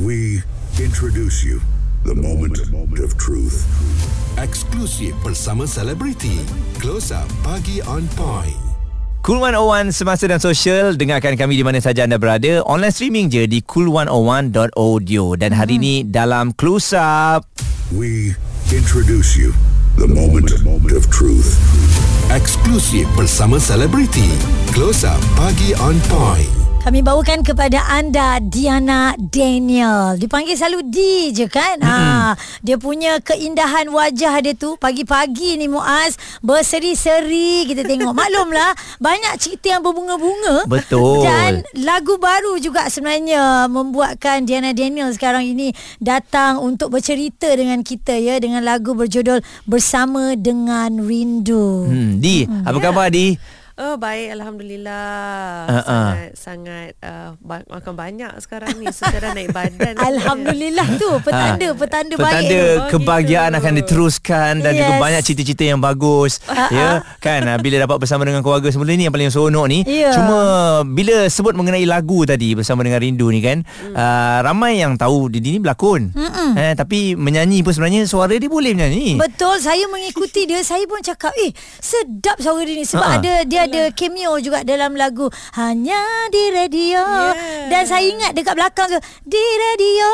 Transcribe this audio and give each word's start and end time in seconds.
We 0.00 0.40
introduce 0.80 1.44
you 1.44 1.60
the 2.08 2.14
moment 2.14 2.56
of 3.04 3.12
truth. 3.20 3.66
Eksklusif 4.40 5.12
bersama 5.20 5.66
selebriti. 5.68 6.40
Close 6.80 7.12
Up 7.12 7.28
Pagi 7.44 7.84
on 7.84 8.08
Point. 8.16 8.56
Cool 9.20 9.44
101 9.44 9.92
Semasa 9.92 10.24
dan 10.24 10.40
Sosial 10.40 10.96
Dengarkan 10.96 11.36
kami 11.36 11.52
di 11.52 11.60
mana 11.60 11.76
saja 11.76 12.08
anda 12.08 12.16
berada 12.16 12.64
Online 12.64 12.88
streaming 12.88 13.28
je 13.28 13.44
di 13.44 13.60
cool101.audio 13.60 15.36
Dan 15.36 15.52
hari 15.52 15.76
Hmm. 15.76 15.84
ini 15.84 15.94
dalam 16.08 16.56
Close 16.56 16.96
Up 16.96 17.44
We 17.92 18.32
introduce 18.72 19.36
you 19.36 19.52
the 20.00 20.08
moment 20.08 20.48
of 20.96 21.04
truth. 21.12 21.60
Eksklusif 22.32 23.04
bersama 23.12 23.60
selebriti. 23.60 24.24
Close 24.72 25.04
Up 25.04 25.20
Pagi 25.36 25.76
on 25.76 25.98
Point. 26.08 26.69
Kami 26.80 27.04
bawakan 27.04 27.44
kepada 27.44 27.84
anda 27.92 28.40
Diana 28.40 29.12
Daniel. 29.20 30.16
Dipanggil 30.16 30.56
selalu 30.56 30.80
D 30.88 30.96
je 31.28 31.44
kan? 31.44 31.76
Ha, 31.84 32.32
dia 32.64 32.80
punya 32.80 33.20
keindahan 33.20 33.92
wajah 33.92 34.40
dia 34.40 34.56
tu 34.56 34.80
pagi-pagi 34.80 35.60
ni 35.60 35.68
Muaz 35.68 36.16
berseri-seri 36.40 37.68
kita 37.68 37.84
tengok. 37.84 38.16
Maklumlah 38.24 38.96
banyak 38.96 39.34
cerita 39.36 39.76
yang 39.76 39.84
berbunga-bunga. 39.84 40.64
Betul. 40.64 41.20
Dan 41.20 41.60
lagu 41.84 42.16
baru 42.16 42.56
juga 42.56 42.88
sebenarnya 42.88 43.68
membuatkan 43.68 44.48
Diana 44.48 44.72
Daniel 44.72 45.12
sekarang 45.12 45.44
ini 45.44 45.76
datang 46.00 46.64
untuk 46.64 46.96
bercerita 46.96 47.52
dengan 47.60 47.84
kita 47.84 48.16
ya 48.16 48.40
dengan 48.40 48.64
lagu 48.64 48.96
berjudul 48.96 49.44
Bersama 49.68 50.32
dengan 50.32 50.96
Rindu. 50.96 51.86
hmm, 51.92 52.24
Di 52.24 52.48
Apa 52.64 52.80
ya. 52.80 52.82
khabar 52.88 53.12
Di? 53.12 53.59
Oh 53.80 53.96
baik 53.96 54.36
Alhamdulillah. 54.36 55.64
Uh, 55.64 55.80
uh. 55.80 56.08
Sangat 56.36 56.36
Sangat 56.36 56.92
uh, 57.00 57.32
Makan 57.40 57.96
banyak 57.96 58.32
sekarang 58.36 58.76
ni. 58.76 58.92
Dah 58.92 59.32
naik 59.32 59.50
badan. 59.50 59.96
Alhamdulillah 60.12 60.84
tu. 60.96 61.08
Petanda 61.20 61.72
petanda, 61.72 62.14
baik. 62.14 62.28
Petanda 62.44 62.60
Oh, 62.60 62.88
kebahagiaan 62.92 63.50
gitu. 63.50 63.58
akan 63.58 63.72
diteruskan 63.74 64.52
Dan 64.60 64.72
juga 64.76 64.88
Yes. 64.90 65.00
banyak 65.00 65.20
cerita-cerita 65.24 65.64
yang 65.66 65.80
bagus. 65.80 66.44
Ya 66.68 67.00
kan? 67.18 67.40
Ah, 67.46 67.56
Bila 67.56 67.80
dapat 67.80 67.96
bersama 67.96 68.22
dengan 68.22 68.44
keluarga 68.44 68.68
semula 68.68 68.92
ni 68.92 69.08
Yang 69.08 69.14
paling 69.16 69.30
seronok 69.30 69.66
ni. 69.66 69.78
Ya. 69.88 70.12
Cuma 70.12 70.38
Bila 70.84 71.24
sebut 71.26 71.56
mengenai 71.56 71.84
lagu 71.84 72.22
tadi 72.22 72.52
Bersama 72.52 72.84
dengan 72.84 73.00
Rindu 73.00 73.32
ni 73.32 73.40
kan? 73.40 73.64
Ah, 73.92 74.44
Ramai 74.44 74.76
yang 74.76 75.00
tahu 75.00 75.32
Didi 75.32 75.56
ni 75.56 75.58
berlakon. 75.58 76.12
Eh, 76.52 76.76
Tapi 76.76 77.16
menyanyi 77.16 77.64
pun 77.64 77.72
sebenarnya 77.72 78.04
Suara 78.04 78.36
dia 78.36 78.44
boleh 78.44 78.76
menyanyi. 78.76 79.16
Betul. 79.16 79.56
Saya 79.56 79.88
mengikuti 79.88 80.44
dia. 80.44 80.60
Saya 80.60 80.84
pun 80.84 81.00
cakap 81.00 81.32
Eh 81.38 81.48
sedap 81.80 82.36
suara 82.36 82.60
dia 82.60 82.76
ni 82.76 82.84
Sebab 82.84 83.08
Ha-ha. 83.08 83.20
ada 83.24 83.34
Dia 83.42 83.69
ada 83.70 83.94
cameo 83.94 84.34
juga 84.42 84.66
Dalam 84.66 84.98
lagu 84.98 85.30
Hanya 85.54 86.02
di 86.28 86.50
radio. 86.50 86.98
Yeah. 86.98 87.70
Dan 87.70 87.82
saya 87.86 88.02
ingat 88.02 88.34
Dekat 88.34 88.58
belakang 88.58 88.90
tu 88.90 88.98
Di 89.22 89.38
radio. 89.38 90.10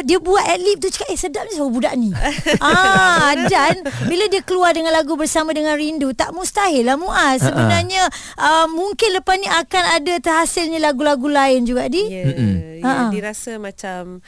Dia 0.00 0.18
buat 0.22 0.46
adlib 0.46 0.78
tu 0.78 0.88
Cakap 0.88 1.10
eh 1.10 1.18
sedap 1.18 1.42
ni 1.44 1.58
suara 1.58 1.70
budak 1.70 1.94
ni. 1.98 2.14
Ah, 2.62 3.34
Dan 3.34 3.82
Bila 4.06 4.30
dia 4.30 4.40
keluar 4.40 4.70
dengan 4.70 4.94
lagu 4.94 5.18
Bersama 5.18 5.50
dengan 5.50 5.74
Rindu 5.74 6.14
Tak 6.14 6.30
mustahil 6.30 6.86
lah 6.86 6.94
Muaz 6.94 7.42
Sebenarnya 7.42 8.06
uh, 8.38 8.70
Mungkin 8.70 9.18
lepas 9.18 9.36
ni 9.36 9.50
Akan 9.50 9.82
ada 9.82 10.14
terhasilnya 10.22 10.78
Lagu-lagu 10.78 11.26
lain 11.26 11.66
juga 11.66 11.90
Di. 11.90 12.02
Ya 12.06 12.22
yeah, 12.22 12.82
Ha-ha. 12.84 13.08
Dia 13.10 13.22
rasa 13.26 13.58
macam 13.58 14.22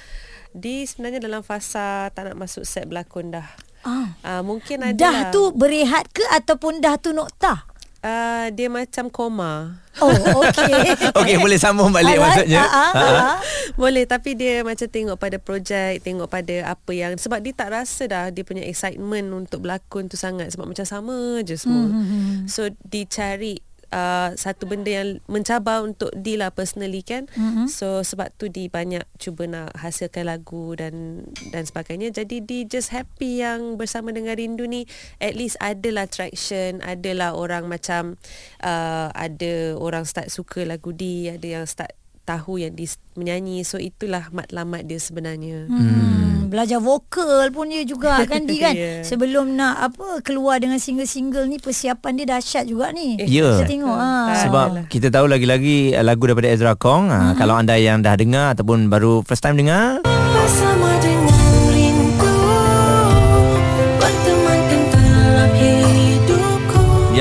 Di 0.51 0.83
sebenarnya 0.83 1.23
dalam 1.23 1.47
fasa 1.47 2.11
Tak 2.11 2.33
nak 2.33 2.37
masuk 2.41 2.67
set 2.67 2.91
berlakon 2.91 3.31
dah. 3.31 3.47
Ah. 3.87 4.17
uh, 4.27 4.43
Mungkin 4.43 4.83
ada 4.83 4.99
Dah 4.99 5.17
tu 5.31 5.55
berehat 5.55 6.11
ke 6.11 6.25
Ataupun 6.35 6.83
dah 6.83 6.99
tu 6.99 7.15
noktah 7.15 7.76
uh, 8.07 8.47
Dia 8.55 8.71
macam 8.71 9.11
koma. 9.11 9.83
Oh 9.99 10.13
okey. 10.45 10.93
Okey 11.19 11.37
boleh 11.41 11.59
sambung 11.59 11.91
balik 11.91 12.21
Alright, 12.21 12.47
maksudnya. 12.47 12.63
Ha. 12.63 12.85
ah. 12.95 13.37
Boleh 13.75 14.05
tapi 14.07 14.37
dia 14.39 14.61
macam 14.61 14.85
tengok 14.87 15.17
pada 15.17 15.41
projek 15.41 16.05
Tengok 16.05 16.29
pada 16.29 16.77
apa 16.77 16.93
yang 16.93 17.17
Sebab 17.17 17.41
dia 17.41 17.57
tak 17.57 17.73
rasa 17.73 18.05
dah 18.05 18.29
Dia 18.29 18.45
punya 18.45 18.61
excitement 18.69 19.33
untuk 19.33 19.65
berlakon 19.65 20.13
tu 20.13 20.21
sangat 20.21 20.53
Sebab 20.53 20.69
macam 20.69 20.85
sama 20.85 21.41
je 21.49 21.57
semua. 21.57 21.89
Hmm, 21.89 22.45
So 22.45 22.69
dicari 22.85 23.65
uh, 23.91 24.33
Satu 24.35 24.67
benda 24.71 24.91
yang 24.91 25.19
mencabar 25.27 25.83
untuk 25.83 26.15
dia 26.15 26.41
lah 26.41 26.51
personally 26.55 27.03
kan? 27.03 27.29
Hmm, 27.35 27.67
So 27.67 28.03
sebab 28.03 28.35
tu 28.39 28.49
dia 28.51 28.71
banyak 28.71 29.05
cuba 29.19 29.47
nak 29.47 29.75
hasilkan 29.77 30.27
lagu 30.31 30.75
dan 30.79 31.27
dan 31.51 31.67
sebagainya. 31.67 32.15
Jadi 32.15 32.43
dia 32.43 32.63
just 32.67 32.95
happy 32.95 33.43
yang 33.43 33.77
bersama 33.77 34.15
dengan 34.15 34.39
Rindu 34.39 34.65
ni 34.65 34.89
At 35.19 35.35
least 35.35 35.59
adalah 35.59 36.09
traction 36.09 36.81
Adalah 36.81 37.37
orang 37.37 37.67
macam 37.67 38.17
uh, 38.63 39.09
Ada 39.13 39.77
orang 39.77 40.09
start 40.09 40.33
suka 40.33 40.65
lagu 40.65 40.93
dia 40.95 41.37
Ada 41.37 41.49
yang 41.61 41.67
start 41.69 41.93
tahu 42.27 42.59
yang 42.59 42.75
dia 42.75 42.85
menyanyi 43.15 43.63
So 43.63 43.79
itulah 43.79 44.27
matlamat 44.29 44.83
dia 44.83 44.99
sebenarnya 44.99 45.65
Hmm, 45.67 46.47
belajar 46.47 46.77
vokal 46.77 47.49
pun 47.49 47.67
dia 47.67 47.83
juga 47.83 48.19
kan 48.29 48.43
Di 48.43 48.59
kan 48.59 48.75
Yeah. 48.75 49.01
sebelum 49.01 49.55
nak 49.55 49.79
apa 49.87 50.21
keluar 50.21 50.59
dengan 50.59 50.77
single-single 50.77 51.47
ni 51.47 51.57
persiapan 51.57 52.13
dia 52.15 52.27
dahsyat 52.29 52.67
juga 52.67 52.91
ni. 52.91 53.15
Ya. 53.23 53.57
Kita 53.57 53.65
tengok 53.65 53.97
ha. 53.97 54.13
Sebab 54.43 54.67
kita 54.87 55.09
tahu 55.09 55.27
lagi-lagi 55.27 55.95
uh, 55.95 56.03
lagu 56.03 56.27
daripada 56.27 56.51
Ezra 56.51 56.75
Kong 56.75 57.09
uh, 57.09 57.33
Kalau 57.33 57.55
anda 57.55 57.75
yang 57.75 58.03
dah 58.03 58.13
dengar 58.13 58.53
Ataupun 58.53 58.91
baru 58.91 59.23
first 59.23 59.41
time 59.41 59.55
dengar 59.55 60.03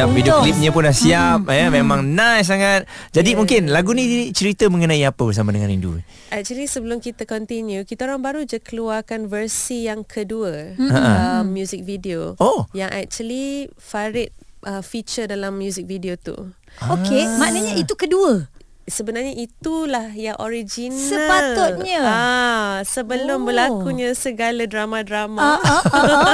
Ya 0.06 0.14
video 0.14 0.38
klipnya 0.38 0.70
pun 0.70 0.86
dah 0.86 0.94
siap 0.94 1.50
eh 1.50 1.66
memang 1.66 2.06
nice 2.06 2.54
sangat. 2.54 2.86
Jadi 3.10 3.34
mungkin 3.34 3.74
lagu 3.74 3.90
ni 3.90 4.30
cerita 4.30 4.70
mengenai 4.70 5.02
apa 5.02 5.18
bersama 5.18 5.50
dengan 5.50 5.74
Rindu? 5.74 5.98
Actually 6.30 6.70
sebelum 6.70 7.02
kita 7.02 7.26
continue 7.26 7.82
Kita 7.90 8.06
orang 8.06 8.22
baru 8.22 8.46
je 8.46 8.62
keluarkan 8.62 9.26
versi 9.26 9.90
yang 9.90 10.06
kedua 10.06 10.78
Ha. 10.78 11.02
uh, 11.02 11.42
Music 11.42 11.82
video 11.82 12.38
Oh. 12.38 12.70
Yang 12.78 12.92
actually 13.02 13.46
Farid 13.82 14.30
uh, 14.62 14.86
feature 14.86 15.26
dalam 15.26 15.58
music 15.58 15.90
video 15.90 16.14
tu 16.22 16.38
Okey, 16.86 17.26
maknanya 17.42 17.74
itu 17.74 17.98
kedua. 17.98 18.46
Sebenarnya 18.86 19.34
itulah 19.34 20.14
yang 20.14 20.38
original 20.38 20.94
Sepatutnya. 20.94 22.00
ah, 22.02 22.74
Sebelum 22.82 23.42
Oh. 23.42 23.46
berlakunya 23.46 24.14
segala 24.14 24.64
drama-drama 24.64 25.58
Ah, 25.58 25.60
ah, 25.60 25.84
ah, 25.90 26.34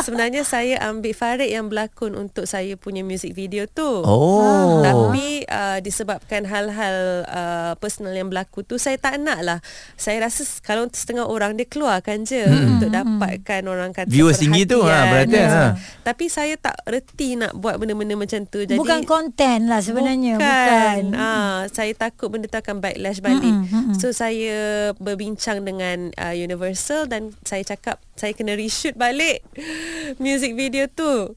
Sebenarnya 0.06 0.42
saya 0.42 0.78
ambil 0.86 1.10
Farid 1.12 1.50
yang 1.50 1.66
berlakon 1.66 2.14
Untuk 2.14 2.46
saya 2.46 2.74
punya 2.74 3.02
music 3.02 3.34
video 3.34 3.66
tu 3.66 4.02
Oh. 4.02 4.80
Tapi 4.82 5.42
uh, 5.44 5.78
disebabkan 5.78 6.44
hal-hal 6.44 6.96
uh, 7.26 7.72
personal 7.76 8.12
yang 8.12 8.28
berlaku 8.28 8.62
tu 8.62 8.76
saya 8.76 8.94
tak 8.96 9.18
nak 9.18 9.42
lah. 9.42 9.58
Saya 9.94 10.22
rasa 10.22 10.42
kalau 10.60 10.86
setengah 10.86 11.26
orang 11.26 11.54
dia 11.54 11.66
keluarkan 11.66 12.22
je 12.22 12.42
hmm. 12.42 12.70
untuk 12.72 12.88
dapatkan 12.88 13.62
orang 13.64 13.90
kata 13.90 14.08
Viewers 14.08 14.38
tinggi 14.38 14.62
tu, 14.64 14.80
ha, 14.80 15.08
berarti, 15.08 15.38
ha. 15.38 15.74
Tapi 16.02 16.26
saya 16.26 16.54
tak 16.56 16.78
reti 16.84 17.34
nak 17.34 17.54
buat 17.54 17.76
benda-benda 17.76 18.14
macam 18.14 18.42
tu. 18.44 18.62
Jadi 18.62 18.78
Bukan 18.78 19.02
konten 19.02 19.66
lah 19.66 19.80
sebenarnya. 19.80 20.38
Bukan. 20.38 21.02
Ah, 21.32 21.64
saya 21.72 21.96
takut 21.96 22.28
benda 22.28 22.44
tu 22.44 22.60
akan 22.60 22.84
backlash 22.84 23.24
balik. 23.24 23.48
Mm-mm. 23.48 23.96
So 23.96 24.12
saya 24.12 24.92
berbincang 25.00 25.64
dengan 25.64 26.12
uh, 26.20 26.36
Universal 26.36 27.08
dan 27.08 27.32
saya 27.48 27.64
cakap 27.64 28.04
saya 28.12 28.36
kena 28.36 28.52
reshoot 28.52 28.92
balik 29.00 29.40
music 30.24 30.52
video 30.52 30.84
tu. 30.92 31.32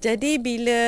Jadi 0.00 0.40
bila 0.40 0.80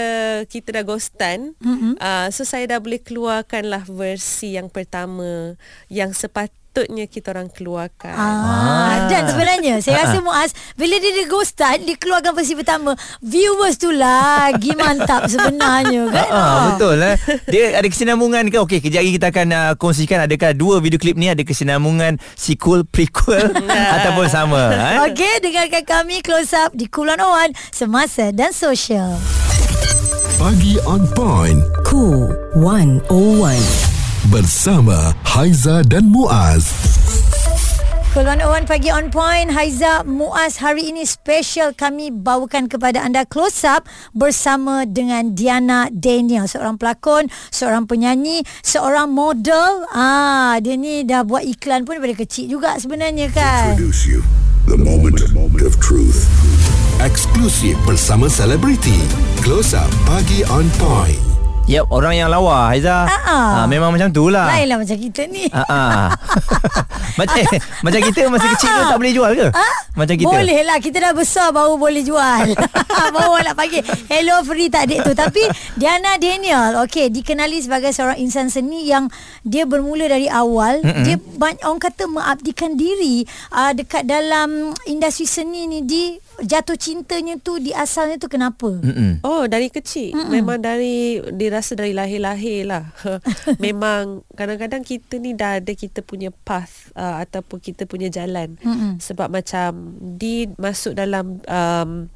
kita 0.48 0.72
dah 0.80 0.84
ghostan, 0.88 1.52
mm-hmm. 1.60 2.00
uh, 2.00 2.32
so 2.32 2.48
saya 2.48 2.64
dah 2.64 2.80
boleh 2.80 3.02
keluarkan 3.02 3.68
lah 3.68 3.84
versi 3.84 4.56
yang 4.56 4.72
pertama 4.72 5.58
yang 5.92 6.16
sepatutnya 6.16 6.61
kita 6.72 7.36
orang 7.36 7.52
keluarkan. 7.52 8.16
Ah, 8.16 9.04
dan 9.12 9.28
sebenarnya 9.28 9.84
saya 9.84 10.08
rasa 10.08 10.24
Muaz 10.24 10.56
bila 10.72 10.96
dia 10.96 11.12
dia 11.12 11.28
ghostan 11.28 11.84
dia 11.84 12.00
keluarkan 12.00 12.32
versi 12.32 12.56
pertama 12.56 12.96
viewers 13.20 13.76
tu 13.76 13.92
lagi 13.92 14.72
mantap 14.80 15.28
sebenarnya 15.28 16.08
kan 16.08 16.28
Ah, 16.32 16.56
betul 16.72 16.96
eh. 17.04 17.16
Dia 17.52 17.76
ada 17.76 17.84
kesinambungan 17.84 18.48
ke? 18.48 18.56
Okey, 18.56 18.80
kejap 18.80 19.04
lagi 19.04 19.12
kita 19.20 19.28
akan 19.28 19.48
uh, 19.52 19.72
kongsikan 19.76 20.24
adakah 20.24 20.56
dua 20.56 20.80
video 20.80 20.96
klip 20.96 21.20
ni 21.20 21.28
ada 21.28 21.44
kesinambungan 21.44 22.16
sequel, 22.40 22.88
prequel 22.88 23.52
ataupun 24.00 24.26
sama 24.32 24.72
eh? 24.72 24.96
Okey, 25.12 25.44
dengarkan 25.44 25.84
kami 25.84 26.24
close 26.24 26.56
up 26.56 26.72
di 26.72 26.88
Kulon 26.88 27.20
Owan 27.20 27.52
semasa 27.68 28.32
dan 28.32 28.56
sosial. 28.56 29.20
Pagi 30.40 30.80
on 30.88 31.04
Point 31.12 31.60
Cool 31.84 32.32
101 32.56 33.91
bersama 34.30 35.10
Haiza 35.26 35.82
dan 35.82 36.06
Muaz. 36.06 36.70
Kulon 38.14 38.38
Owan 38.44 38.68
pagi 38.68 38.92
on 38.92 39.10
point 39.10 39.50
Haiza 39.50 40.06
Muaz 40.06 40.62
hari 40.62 40.92
ini 40.92 41.02
special 41.02 41.74
kami 41.74 42.12
bawakan 42.12 42.70
kepada 42.70 43.02
anda 43.02 43.26
close 43.26 43.66
up 43.66 43.88
bersama 44.14 44.86
dengan 44.86 45.34
Diana 45.34 45.90
Daniel 45.90 46.46
seorang 46.46 46.78
pelakon, 46.78 47.32
seorang 47.50 47.90
penyanyi, 47.90 48.46
seorang 48.62 49.10
model. 49.10 49.88
Ah, 49.90 50.60
dia 50.62 50.78
ni 50.78 51.02
dah 51.02 51.26
buat 51.26 51.42
iklan 51.42 51.82
pun 51.82 51.98
daripada 51.98 52.22
kecil 52.22 52.46
juga 52.46 52.78
sebenarnya 52.78 53.26
kan. 53.32 53.74
Introduce 53.74 54.06
you 54.06 54.22
the 54.70 54.78
moment 54.78 55.18
of 55.66 55.74
truth. 55.82 56.30
Eksklusif 57.02 57.74
bersama 57.82 58.30
selebriti. 58.30 59.02
Close 59.42 59.74
Up 59.74 59.90
Pagi 60.06 60.46
on 60.46 60.70
Point. 60.78 61.41
Yep, 61.70 61.94
orang 61.94 62.14
yang 62.18 62.28
lawa 62.28 62.74
Haiza. 62.74 63.06
Ah, 63.06 63.64
memang 63.70 63.94
macam 63.94 64.10
tu 64.10 64.26
lah. 64.28 64.50
Lain 64.50 64.66
lah 64.66 64.76
macam 64.82 64.98
kita 64.98 65.22
ni. 65.30 65.46
Macam 67.12 67.44
eh, 67.44 67.60
macam 67.84 68.00
kita 68.08 68.20
masa 68.32 68.46
kecil 68.56 68.72
tu 68.72 68.82
tak 68.88 68.96
boleh 68.96 69.12
jual 69.12 69.30
ke? 69.36 69.46
Macam 69.92 70.14
kita. 70.16 70.32
Boleh 70.32 70.64
lah 70.64 70.80
Kita 70.80 70.96
dah 70.96 71.12
besar 71.12 71.52
Baru 71.52 71.76
boleh 71.76 72.00
jual 72.00 72.56
Baru 73.16 73.36
nak 73.44 73.52
panggil 73.52 73.84
Hello 74.08 74.40
free 74.40 74.72
tak 74.72 74.88
adik 74.88 75.04
tu 75.04 75.12
Tapi 75.12 75.44
Diana 75.76 76.16
Daniel 76.16 76.80
Okay 76.88 77.12
Dikenali 77.12 77.60
sebagai 77.60 77.92
seorang 77.92 78.16
insan 78.16 78.48
seni 78.48 78.88
Yang 78.88 79.12
Dia 79.44 79.68
bermula 79.68 80.08
dari 80.08 80.32
awal 80.32 80.80
Mm-mm. 80.80 81.04
Dia 81.04 81.20
banyak 81.20 81.60
orang 81.68 81.82
kata 81.84 82.08
Mengabdikan 82.08 82.72
diri 82.72 83.28
uh, 83.52 83.76
Dekat 83.76 84.08
dalam 84.08 84.72
Industri 84.88 85.28
seni 85.28 85.68
ni 85.68 85.84
Di 85.84 86.16
Jatuh 86.42 86.74
cintanya 86.74 87.38
tu 87.38 87.62
Di 87.62 87.70
asalnya 87.70 88.18
tu 88.18 88.26
kenapa? 88.26 88.66
Mm-mm. 88.66 89.22
Oh 89.22 89.46
dari 89.46 89.70
kecil 89.70 90.10
Mm-mm. 90.12 90.30
Memang 90.30 90.58
dari 90.58 91.22
Dirasa 91.32 91.78
dari 91.78 91.94
lahir-lahir 91.94 92.66
lah 92.66 92.90
Memang 93.64 94.26
Kadang-kadang 94.34 94.82
kita 94.82 95.22
ni 95.22 95.38
dah 95.38 95.62
ada 95.62 95.72
Kita 95.72 96.02
punya 96.02 96.34
path 96.34 96.90
uh, 96.98 97.22
Ataupun 97.22 97.62
kita 97.62 97.86
punya 97.86 98.10
jalan 98.10 98.58
Mm-mm. 98.58 98.98
Sebab 98.98 99.30
macam 99.30 99.96
Di 100.18 100.50
masuk 100.58 100.98
dalam 100.98 101.38
um, 101.46 102.10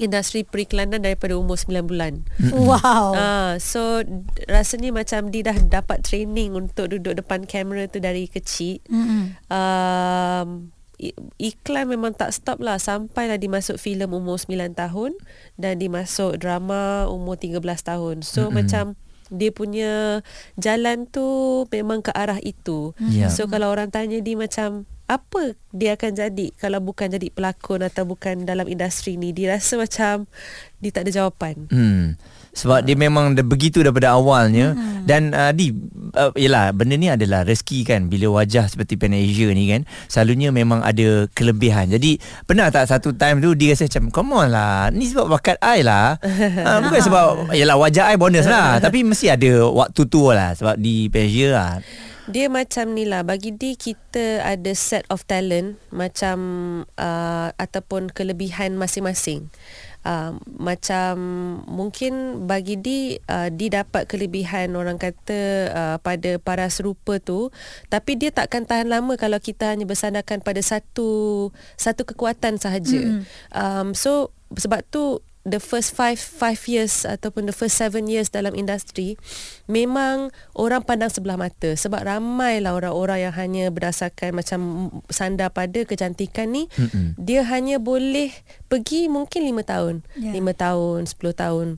Industri 0.00 0.48
periklanan 0.48 1.04
Daripada 1.04 1.36
umur 1.36 1.60
9 1.60 1.84
bulan 1.84 2.24
Wow 2.56 3.12
Ah, 3.12 3.60
so 3.60 4.00
rasanya 4.48 4.88
macam 4.90 5.28
dia 5.28 5.52
dah 5.52 5.58
dapat 5.60 6.00
training 6.00 6.56
untuk 6.56 6.88
duduk 6.88 7.20
depan 7.20 7.44
kamera 7.44 7.84
tu 7.86 8.00
dari 8.00 8.24
kecil. 8.26 8.80
Mm-mm. 8.88 9.36
Um, 9.52 10.72
iklan 11.42 11.90
memang 11.90 12.14
tak 12.14 12.30
stop 12.30 12.62
lah 12.62 12.78
sampailah 12.78 13.34
dia 13.40 13.50
masuk 13.50 13.76
filem 13.80 14.06
umur 14.06 14.38
9 14.38 14.78
tahun 14.78 15.18
dan 15.58 15.82
dia 15.82 15.90
masuk 15.90 16.38
drama 16.38 17.10
umur 17.10 17.34
13 17.34 17.58
tahun. 17.82 18.16
So 18.22 18.46
mm-hmm. 18.46 18.54
macam 18.54 18.84
dia 19.32 19.50
punya 19.50 20.20
jalan 20.60 21.08
tu 21.08 21.24
memang 21.72 22.04
ke 22.04 22.12
arah 22.14 22.38
itu. 22.44 22.92
Ya. 23.00 23.32
So 23.32 23.48
kalau 23.48 23.72
orang 23.72 23.88
tanya 23.88 24.20
dia 24.20 24.36
macam 24.36 24.84
apa 25.12 25.52
dia 25.72 25.96
akan 25.96 26.12
jadi 26.16 26.46
kalau 26.56 26.80
bukan 26.80 27.12
jadi 27.12 27.28
pelakon 27.32 27.84
atau 27.84 28.08
bukan 28.08 28.48
dalam 28.48 28.64
industri 28.68 29.20
ni 29.20 29.32
dia 29.36 29.56
rasa 29.56 29.76
macam 29.76 30.24
dia 30.80 30.90
tak 30.90 31.08
ada 31.08 31.12
jawapan. 31.12 31.68
Hmm. 31.68 32.18
Sebab 32.52 32.84
dia 32.84 32.92
memang 32.92 33.32
dah 33.32 33.40
begitu 33.40 33.80
daripada 33.80 34.12
awalnya 34.12 34.76
hmm. 34.76 35.08
dan 35.08 35.32
uh, 35.32 35.56
di 35.56 35.72
uh, 36.12 36.36
yalah 36.36 36.76
benda 36.76 37.00
ni 37.00 37.08
adalah 37.08 37.48
rezeki 37.48 37.88
kan 37.88 38.12
bila 38.12 38.28
wajah 38.28 38.68
seperti 38.68 39.00
Pan 39.00 39.16
Asia 39.16 39.48
ni 39.56 39.72
kan 39.72 39.88
selalunya 40.10 40.52
memang 40.52 40.84
ada 40.84 41.24
kelebihan. 41.32 41.88
Jadi 41.88 42.20
pernah 42.44 42.68
tak 42.68 42.92
satu 42.92 43.16
time 43.16 43.40
tu 43.40 43.56
dia 43.56 43.72
rasa 43.72 43.88
macam 43.88 44.04
come 44.12 44.30
on 44.36 44.48
lah 44.52 44.92
ni 44.92 45.08
sebab 45.08 45.32
bakat 45.32 45.56
I 45.64 45.80
lah. 45.80 46.20
uh, 46.68 46.78
bukan 46.84 47.00
sebab 47.00 47.26
yalah 47.56 47.76
wajah 47.80 48.12
I 48.12 48.20
bonus 48.20 48.44
lah 48.44 48.76
tapi 48.84 49.00
mesti 49.00 49.32
ada 49.32 49.64
waktu 49.72 50.04
tu 50.04 50.28
lah 50.28 50.52
sebab 50.52 50.76
di 50.76 51.08
Pan 51.08 51.24
Asia 51.24 51.48
lah. 51.56 51.72
Dia 52.30 52.46
macam 52.46 52.94
ni 52.94 53.02
lah. 53.02 53.26
Bagi 53.26 53.50
dia 53.50 53.74
kita 53.74 54.46
ada 54.46 54.70
set 54.78 55.02
of 55.10 55.26
talent 55.26 55.78
Macam 55.90 56.38
uh, 56.94 57.50
Ataupun 57.58 58.14
kelebihan 58.14 58.78
masing-masing. 58.78 59.50
Uh, 60.06 60.38
Macam 60.46 61.14
Mungkin 61.66 62.46
bagi 62.46 62.78
dia 62.78 63.18
uh, 63.26 63.50
Dia 63.50 63.82
dapat 63.82 64.06
kelebihan 64.06 64.78
Orang 64.78 65.02
kata 65.02 65.40
uh, 65.74 65.96
Pada 65.98 66.38
para 66.38 66.70
serupa 66.70 67.18
tu. 67.18 67.50
Tapi 67.90 68.14
dia 68.14 68.30
takkan 68.30 68.66
tahan 68.70 68.86
lama 68.86 69.18
Kalau 69.18 69.42
kita 69.42 69.74
hanya 69.74 69.82
bersandarkan 69.82 70.46
pada 70.46 70.62
satu 70.62 71.50
Satu 71.74 72.06
kekuatan 72.06 72.62
sahaja. 72.62 73.02
Mm. 73.02 73.22
um, 73.50 73.88
So 73.98 74.30
Sebab 74.54 74.86
tu 74.86 75.24
the 75.42 75.58
first 75.58 75.90
five 75.94 76.22
five 76.22 76.58
years 76.70 77.02
ataupun 77.02 77.50
the 77.50 77.54
first 77.54 77.74
seven 77.74 78.06
years 78.06 78.30
dalam 78.30 78.54
industri 78.54 79.18
memang 79.66 80.30
orang 80.54 80.86
pandang 80.86 81.10
sebelah 81.10 81.34
mata 81.34 81.74
sebab 81.74 82.06
ramailah 82.06 82.74
orang-orang 82.78 83.26
yang 83.26 83.34
hanya 83.34 83.64
berdasarkan 83.74 84.38
macam 84.38 84.60
sandar 85.10 85.50
pada 85.50 85.82
kecantikan 85.82 86.54
ni 86.54 86.70
Mm-mm. 86.78 87.18
dia 87.18 87.42
hanya 87.42 87.82
boleh 87.82 88.30
pergi 88.70 89.10
mungkin 89.10 89.42
lima 89.46 89.66
tahun 89.66 90.06
Ya. 90.14 90.30
lima 90.30 90.54
tahun 90.54 91.10
sepuluh 91.10 91.34
tahun 91.34 91.68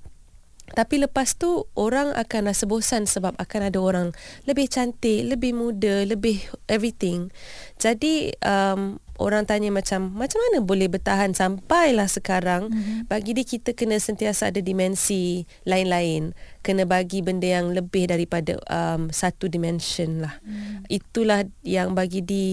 tapi 0.73 0.97
lepas 0.97 1.37
tu 1.37 1.69
orang 1.77 2.17
akan 2.17 2.49
rasa 2.49 2.65
bosan 2.65 3.05
sebab 3.05 3.37
akan 3.37 3.69
ada 3.69 3.79
orang 3.79 4.09
lebih 4.49 4.67
cantik, 4.73 5.23
lebih 5.29 5.53
muda, 5.53 6.09
lebih 6.09 6.41
everything. 6.73 7.29
Jadi 7.77 8.33
um, 8.41 8.97
orang 9.19 9.47
tanya 9.47 9.71
macam 9.71 10.11
macam 10.15 10.39
mana 10.39 10.59
boleh 10.63 10.91
bertahan 10.91 11.33
sampailah 11.33 12.11
sekarang? 12.11 12.71
Mm-hmm. 12.71 12.99
Bagi 13.07 13.31
dia 13.35 13.47
kita 13.47 13.71
kena 13.73 13.99
sentiasa 13.99 14.51
ada 14.51 14.61
dimensi 14.61 15.47
lain-lain. 15.67 16.35
Kena 16.61 16.85
bagi 16.85 17.23
benda 17.23 17.47
yang 17.47 17.73
lebih 17.73 18.11
daripada 18.11 18.59
um, 18.67 19.09
satu 19.11 19.47
dimension 19.47 20.25
lah. 20.25 20.39
Mm. 20.43 20.87
Itulah 20.91 21.47
yang 21.63 21.95
bagi 21.95 22.21
di 22.25 22.47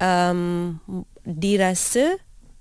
um, 0.00 0.76
dirasa 1.24 2.18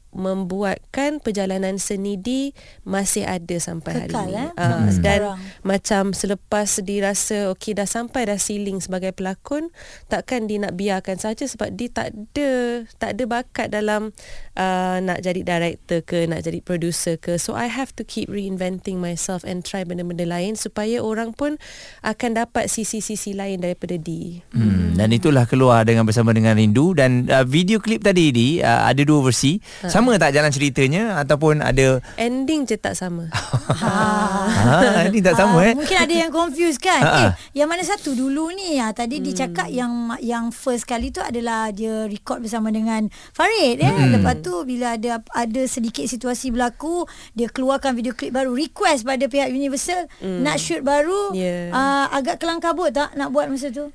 membuatkan 0.10 1.22
perjalanan 1.22 1.78
seni 1.78 2.18
di 2.18 2.52
masih 2.82 3.30
ada 3.30 3.56
sampai 3.62 4.10
Kekal, 4.10 4.26
hari 4.26 4.34
ni. 4.34 4.42
eh? 4.42 4.50
Ah, 4.56 4.64
Sampai 4.64 4.80
dan 4.80 4.96
sekarang. 4.96 5.38
macam 5.62 6.04
selepas 6.12 6.70
dirasa 6.82 7.40
okey 7.54 7.78
dah 7.78 7.86
sampai 7.86 8.26
dah 8.26 8.40
ceiling 8.40 8.82
sebagai 8.82 9.14
pelakon, 9.14 9.70
takkan 10.10 10.50
dia 10.50 10.58
nak 10.58 10.74
biarkan 10.74 11.22
saja 11.22 11.46
sebab 11.46 11.70
dia 11.74 11.90
tak 11.94 12.10
ada 12.16 12.50
tak 12.98 13.10
ada 13.16 13.24
bakat 13.30 13.68
dalam 13.70 14.10
uh, 14.58 14.98
nak 15.00 15.22
jadi 15.22 15.46
director 15.46 16.02
ke, 16.02 16.26
nak 16.26 16.42
jadi 16.42 16.60
producer 16.60 17.16
ke. 17.16 17.38
So 17.38 17.54
I 17.54 17.70
have 17.70 17.94
to 17.98 18.04
keep 18.04 18.28
reinventing 18.28 18.98
myself 18.98 19.46
and 19.46 19.62
try 19.62 19.86
benda-benda 19.86 20.26
lain 20.26 20.58
supaya 20.58 21.00
orang 21.00 21.38
pun 21.38 21.62
akan 22.02 22.30
dapat 22.34 22.66
sisi-sisi 22.68 23.38
lain 23.38 23.62
daripada 23.62 23.94
dia. 23.96 24.42
Hmm, 24.52 24.98
dan 24.98 25.14
itulah 25.14 25.46
keluar 25.46 25.86
dengan 25.86 26.04
bersama 26.04 26.34
dengan 26.34 26.58
Rindu 26.58 26.98
dan 26.98 27.30
uh, 27.30 27.46
video 27.46 27.78
klip 27.78 28.02
tadi 28.02 28.34
ni 28.34 28.48
uh, 28.60 28.90
ada 28.90 29.02
dua 29.06 29.22
versi. 29.22 29.62
Sama 30.00 30.16
tak 30.16 30.32
jalan 30.32 30.48
ceritanya 30.48 31.20
ataupun 31.20 31.60
ada 31.60 32.00
Ending 32.16 32.64
je 32.64 32.80
tak 32.80 32.96
sama. 32.96 33.28
ha 33.84 35.04
ini 35.12 35.20
tak 35.20 35.36
sama 35.36 35.60
Ah, 35.60 35.68
eh. 35.68 35.76
Mungkin 35.76 35.98
ada 36.00 36.16
yang 36.16 36.32
confused 36.32 36.80
kan. 36.80 37.04
Ha, 37.04 37.12
ha. 37.12 37.20
eh, 37.28 37.32
yang 37.52 37.68
mana 37.68 37.84
satu 37.84 38.16
dulu 38.16 38.48
ni? 38.56 38.80
Ah, 38.80 38.96
tadi 38.96 39.20
hmm. 39.20 39.26
dia 39.28 39.34
cakap 39.44 39.68
yang 39.68 40.16
yang 40.24 40.56
first 40.56 40.88
kali 40.88 41.12
tu 41.12 41.20
adalah 41.20 41.76
dia 41.76 42.08
record 42.08 42.40
bersama 42.40 42.72
dengan 42.72 43.12
Farid 43.36 43.84
ya. 43.84 43.92
Hmm. 43.92 44.16
Lepas 44.16 44.40
tu 44.40 44.64
bila 44.64 44.96
ada 44.96 45.20
ada 45.36 45.62
sedikit 45.68 46.08
situasi 46.08 46.56
berlaku, 46.56 47.04
dia 47.36 47.52
keluarkan 47.52 47.92
video 47.92 48.16
klip 48.16 48.32
baru 48.32 48.56
request 48.56 49.04
pada 49.04 49.28
pihak 49.28 49.52
Universal 49.52 50.08
hmm. 50.24 50.48
nak 50.48 50.64
shoot 50.64 50.80
baru. 50.80 51.36
Yeah. 51.36 51.76
Uh, 51.76 52.08
agak 52.16 52.40
kelang 52.40 52.64
kabut 52.64 52.96
tak 52.96 53.12
nak 53.20 53.36
buat 53.36 53.52
masa 53.52 53.68
tu? 53.68 53.92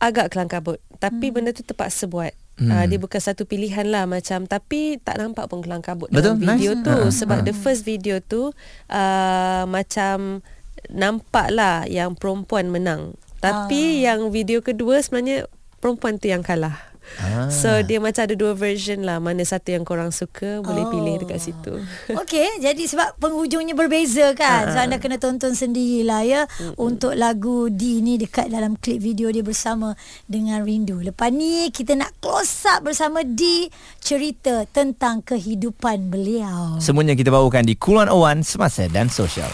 agak 0.00 0.32
kelang 0.32 0.48
kabut 0.48 0.80
tapi 0.96 1.28
hmm. 1.28 1.34
benda 1.36 1.50
tu 1.52 1.60
terpaksa 1.60 2.08
buat 2.08 2.32
Hmm. 2.60 2.68
Uh, 2.68 2.84
dia 2.84 3.00
bukan 3.00 3.16
satu 3.16 3.48
pilihan 3.48 3.88
lah 3.88 4.04
macam 4.04 4.44
tapi 4.44 5.00
tak 5.00 5.16
nampak 5.16 5.48
pun 5.48 5.64
kelang 5.64 5.80
kabut 5.80 6.12
Betul, 6.12 6.36
dalam 6.36 6.38
video 6.44 6.76
nice. 6.76 6.84
tu 6.84 6.92
Ha, 6.92 7.08
sebab 7.08 7.38
ha. 7.40 7.44
the 7.48 7.54
first 7.56 7.88
video 7.88 8.20
tu 8.20 8.52
uh, 8.92 9.64
macam 9.64 10.44
nampak 10.92 11.48
lah 11.56 11.88
yang 11.88 12.12
perempuan 12.12 12.68
menang 12.68 13.16
tapi 13.40 14.04
yang 14.04 14.28
video 14.28 14.60
kedua 14.60 15.00
sebenarnya 15.00 15.48
perempuan 15.80 16.20
tu 16.20 16.28
yang 16.28 16.44
kalah 16.44 16.89
Ah. 17.16 17.50
So 17.50 17.82
dia 17.82 17.98
macam 17.98 18.22
ada 18.22 18.32
dua 18.32 18.52
version 18.52 19.02
lah 19.02 19.18
Mana 19.18 19.42
satu 19.42 19.70
yang 19.70 19.82
korang 19.82 20.08
suka 20.08 20.60
Boleh 20.60 20.82
Oh. 20.82 20.90
pilih 20.90 21.18
dekat 21.18 21.40
situ 21.40 21.74
Okey, 22.20 22.60
jadi 22.60 22.78
sebab 22.80 23.16
penghujungnya 23.16 23.72
berbeza 23.72 24.32
kan. 24.32 24.68
So 24.68 24.78
anda 24.78 24.96
kena 24.96 25.16
tonton 25.16 25.52
sendirilah 25.52 26.22
ya 26.22 26.42
untuk 26.76 27.12
lagu 27.12 27.66
D 27.66 27.98
ni 27.98 28.16
dekat 28.16 28.48
dalam 28.48 28.74
klip 28.74 28.98
video 28.98 29.28
dia 29.28 29.40
bersama 29.40 29.94
dengan 30.24 30.60
Rindu. 30.60 31.00
Lepas 31.00 31.28
ni 31.28 31.68
kita 31.68 31.94
nak 31.94 32.12
close 32.18 32.66
up 32.66 32.82
bersama 32.82 33.22
D 33.22 33.68
cerita 33.98 34.66
tentang 34.66 35.20
kehidupan 35.20 36.08
beliau. 36.08 36.76
Semuanya 36.78 37.12
kita 37.12 37.28
bawakan 37.28 37.64
di 37.64 37.74
Kulon 37.74 38.06
Owan 38.06 38.40
Semasa 38.40 38.84
dan 38.86 39.08
Sosial. 39.08 39.50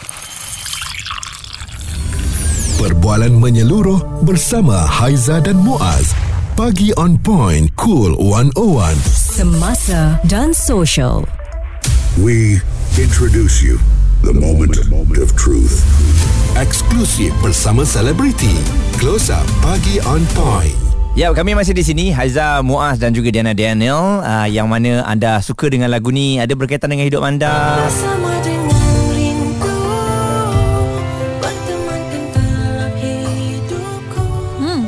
Perbualan 2.76 3.32
menyeluruh 3.32 4.22
bersama 4.22 4.76
Haiza 4.76 5.40
dan 5.40 5.56
Muaz. 5.56 6.12
Pagi 6.56 6.88
on 6.96 7.20
point, 7.20 7.68
cool 7.76 8.16
101. 8.16 8.96
Semasa 9.12 10.16
dan 10.24 10.56
Social. 10.56 11.28
We 12.16 12.64
introduce 12.96 13.60
you 13.60 13.76
the 14.24 14.32
moment 14.32 14.80
of 15.20 15.36
truth. 15.36 15.84
Eksklusif 16.56 17.36
bersama 17.44 17.84
selebriti. 17.84 18.56
Close 18.96 19.28
up 19.28 19.44
pagi 19.60 20.00
on 20.08 20.24
point. 20.32 20.72
Ya, 21.12 21.28
kami 21.36 21.52
masih 21.52 21.76
di 21.76 21.84
sini 21.84 22.08
Haiza 22.08 22.64
Muaz 22.64 22.96
dan 22.96 23.12
juga 23.12 23.28
Diana 23.28 23.52
Daniel 23.52 24.24
uh, 24.24 24.48
yang 24.48 24.72
mana 24.72 25.04
anda 25.04 25.44
suka 25.44 25.68
dengan 25.68 25.92
lagu 25.92 26.08
ni 26.08 26.40
ada 26.40 26.56
berkaitan 26.56 26.88
dengan 26.88 27.04
hidup 27.04 27.20
anda. 27.20 27.84
Bersama 27.84 28.35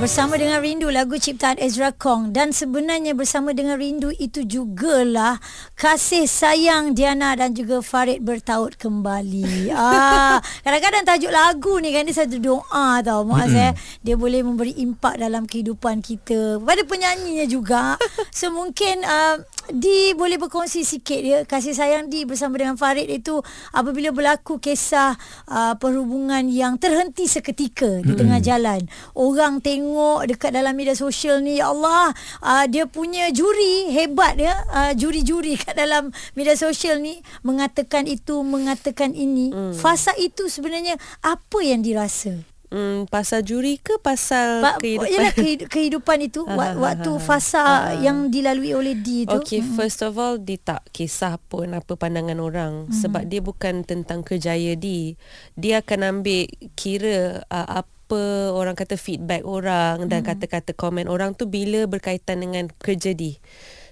Bersama 0.08 0.40
dengan 0.40 0.64
Rindu 0.64 0.88
lagu 0.88 1.20
ciptaan 1.20 1.60
Ezra 1.60 1.92
Kong 1.92 2.32
dan 2.32 2.48
sebenarnya 2.48 3.12
bersama 3.12 3.52
dengan 3.52 3.76
Rindu 3.76 4.08
itu 4.16 4.40
jugalah 4.40 5.36
kasih 5.76 6.24
sayang 6.24 6.96
Diana 6.96 7.36
dan 7.36 7.52
juga 7.52 7.84
Farid 7.84 8.24
bertaut 8.24 8.80
kembali. 8.80 9.68
ah, 9.76 10.40
kadang-kadang 10.64 11.04
tajuk 11.04 11.28
lagu 11.28 11.76
ni 11.84 11.92
kan 11.92 12.08
dia 12.08 12.24
satu 12.24 12.40
doa 12.40 13.04
tau 13.04 13.28
Muaz 13.28 13.52
mm-hmm. 13.52 13.68
eh. 13.68 13.72
Dia 14.00 14.16
boleh 14.16 14.40
memberi 14.40 14.80
impak 14.80 15.20
dalam 15.20 15.44
kehidupan 15.44 16.00
kita 16.00 16.56
pada 16.56 16.88
penyanyinya 16.88 17.44
juga. 17.44 18.00
so 18.32 18.48
mungkin 18.48 19.04
uh, 19.04 19.44
Di 19.68 20.16
boleh 20.16 20.40
berkongsi 20.40 20.80
sikit 20.80 21.20
dia 21.20 21.38
kasih 21.44 21.76
sayang 21.76 22.08
Di 22.08 22.24
bersama 22.24 22.56
dengan 22.56 22.80
Farid 22.80 23.04
itu 23.12 23.44
apabila 23.76 24.10
berlaku 24.16 24.56
kisah 24.56 25.12
uh, 25.44 25.76
perhubungan 25.76 26.48
yang 26.48 26.80
terhenti 26.80 27.28
seketika 27.28 28.00
di 28.00 28.16
tengah 28.16 28.40
jalan. 28.40 28.80
Orang 29.12 29.60
tengok 29.60 30.24
dekat 30.24 30.56
dalam 30.56 30.72
media 30.72 30.96
sosial 30.96 31.44
ni 31.44 31.60
ya 31.60 31.68
Allah 31.68 32.16
uh, 32.40 32.64
dia 32.64 32.88
punya 32.88 33.28
juri 33.28 33.92
hebat 33.92 34.40
ya 34.40 34.56
uh, 34.72 34.92
juri-juri 34.96 35.60
kat 35.60 35.76
dalam 35.76 36.16
media 36.32 36.56
sosial 36.56 37.04
ni 37.04 37.20
mengatakan 37.44 38.08
itu 38.08 38.40
mengatakan 38.40 39.12
ini. 39.12 39.52
Hmm. 39.52 39.76
Fasa 39.76 40.16
itu 40.16 40.48
sebenarnya 40.48 40.96
apa 41.20 41.58
yang 41.60 41.84
dirasa? 41.84 42.57
Hmm, 42.68 43.04
pasal 43.04 43.40
juri 43.42 43.76
ke 43.76 43.96
pasal 43.96 44.60
Ba- 44.60 44.76
kehidupan? 44.76 45.08
Yalah, 45.08 45.32
kehid- 45.32 45.66
kehidupan 45.66 46.18
itu 46.20 46.44
wa- 46.58 46.76
waktu 46.76 47.12
fasa 47.18 47.64
yang 47.98 48.28
dilalui 48.28 48.72
oleh 48.72 48.92
Di 48.94 49.24
tu. 49.24 49.40
Okay, 49.40 49.64
first 49.64 50.00
of 50.00 50.14
all, 50.14 50.36
dia 50.36 50.56
tak 50.56 50.84
kisah 50.90 51.40
pun 51.42 51.72
apa 51.72 51.96
pandangan 51.96 52.36
orang. 52.36 52.72
Hmm. 52.84 52.92
Sebab 52.92 53.24
dia 53.24 53.40
bukan 53.40 53.82
tentang 53.82 54.20
kerjaya 54.20 54.72
dia. 54.74 55.16
Dia 55.54 55.80
akan 55.80 56.20
ambil 56.20 56.44
kira 56.74 57.40
uh, 57.46 57.68
apa 57.80 58.22
orang 58.50 58.72
kata 58.72 58.94
feedback 58.94 59.42
orang 59.42 60.04
dan 60.06 60.20
Hmm. 60.20 60.28
kata-kata 60.28 60.72
komen 60.72 61.08
orang 61.08 61.32
tu 61.32 61.44
bila 61.44 61.84
berkaitan 61.84 62.40
dengan 62.40 62.68
kerja 62.74 63.12
dia. 63.12 63.40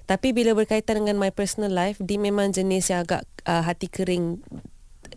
Tapi 0.05 0.31
bila 0.31 0.53
berkaitan 0.53 1.01
dengan 1.01 1.17
my 1.17 1.29
personal 1.29 1.69
life, 1.69 1.99
dia 1.99 2.15
memang 2.15 2.49
jenis 2.49 2.89
yang 2.89 3.03
agak 3.03 3.25
uh, 3.43 3.61
hati 3.61 3.89
kering 3.89 4.39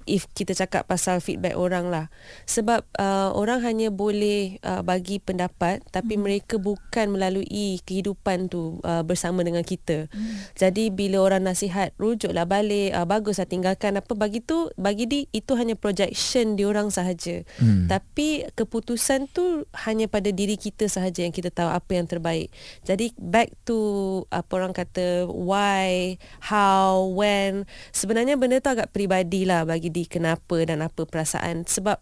if 0.05 0.27
kita 0.37 0.55
cakap 0.55 0.85
pasal 0.87 1.19
feedback 1.19 1.57
orang 1.57 1.89
lah 1.91 2.05
sebab 2.45 2.85
uh, 2.99 3.33
orang 3.35 3.63
hanya 3.63 3.91
boleh 3.91 4.61
uh, 4.63 4.83
bagi 4.85 5.19
pendapat 5.19 5.83
tapi 5.89 6.15
hmm. 6.15 6.21
mereka 6.23 6.55
bukan 6.61 7.11
melalui 7.11 7.81
kehidupan 7.83 8.47
tu 8.47 8.79
uh, 8.83 9.01
bersama 9.03 9.43
dengan 9.43 9.63
kita 9.63 10.07
hmm. 10.11 10.55
jadi 10.55 10.91
bila 10.93 11.23
orang 11.23 11.47
nasihat 11.47 11.91
rujuklah 11.99 12.45
balik 12.45 12.95
uh, 12.95 13.03
baguslah 13.03 13.47
tinggalkan 13.49 13.99
apa 13.99 14.13
bagi 14.15 14.39
tu 14.39 14.71
bagi 14.79 15.05
di 15.09 15.19
itu 15.35 15.55
hanya 15.55 15.75
projection 15.75 16.55
diorang 16.55 16.93
sahaja 16.93 17.43
hmm. 17.59 17.89
tapi 17.89 18.47
keputusan 18.53 19.27
tu 19.31 19.65
hanya 19.87 20.05
pada 20.07 20.29
diri 20.29 20.55
kita 20.55 20.87
sahaja 20.87 21.25
yang 21.25 21.33
kita 21.33 21.49
tahu 21.49 21.69
apa 21.69 21.91
yang 21.93 22.05
terbaik 22.05 22.51
jadi 22.85 23.11
back 23.17 23.53
to 23.65 23.79
apa 24.29 24.51
orang 24.55 24.73
kata 24.73 25.27
why 25.29 26.15
how 26.43 27.09
when 27.13 27.65
sebenarnya 27.91 28.37
benda 28.37 28.61
tu 28.61 28.71
agak 28.71 28.91
peribadi 28.93 29.43
lah 29.43 29.65
bagi 29.65 29.89
di 29.99 30.07
kenapa 30.07 30.63
dan 30.63 30.79
apa 30.79 31.03
perasaan 31.03 31.67
sebab 31.67 31.99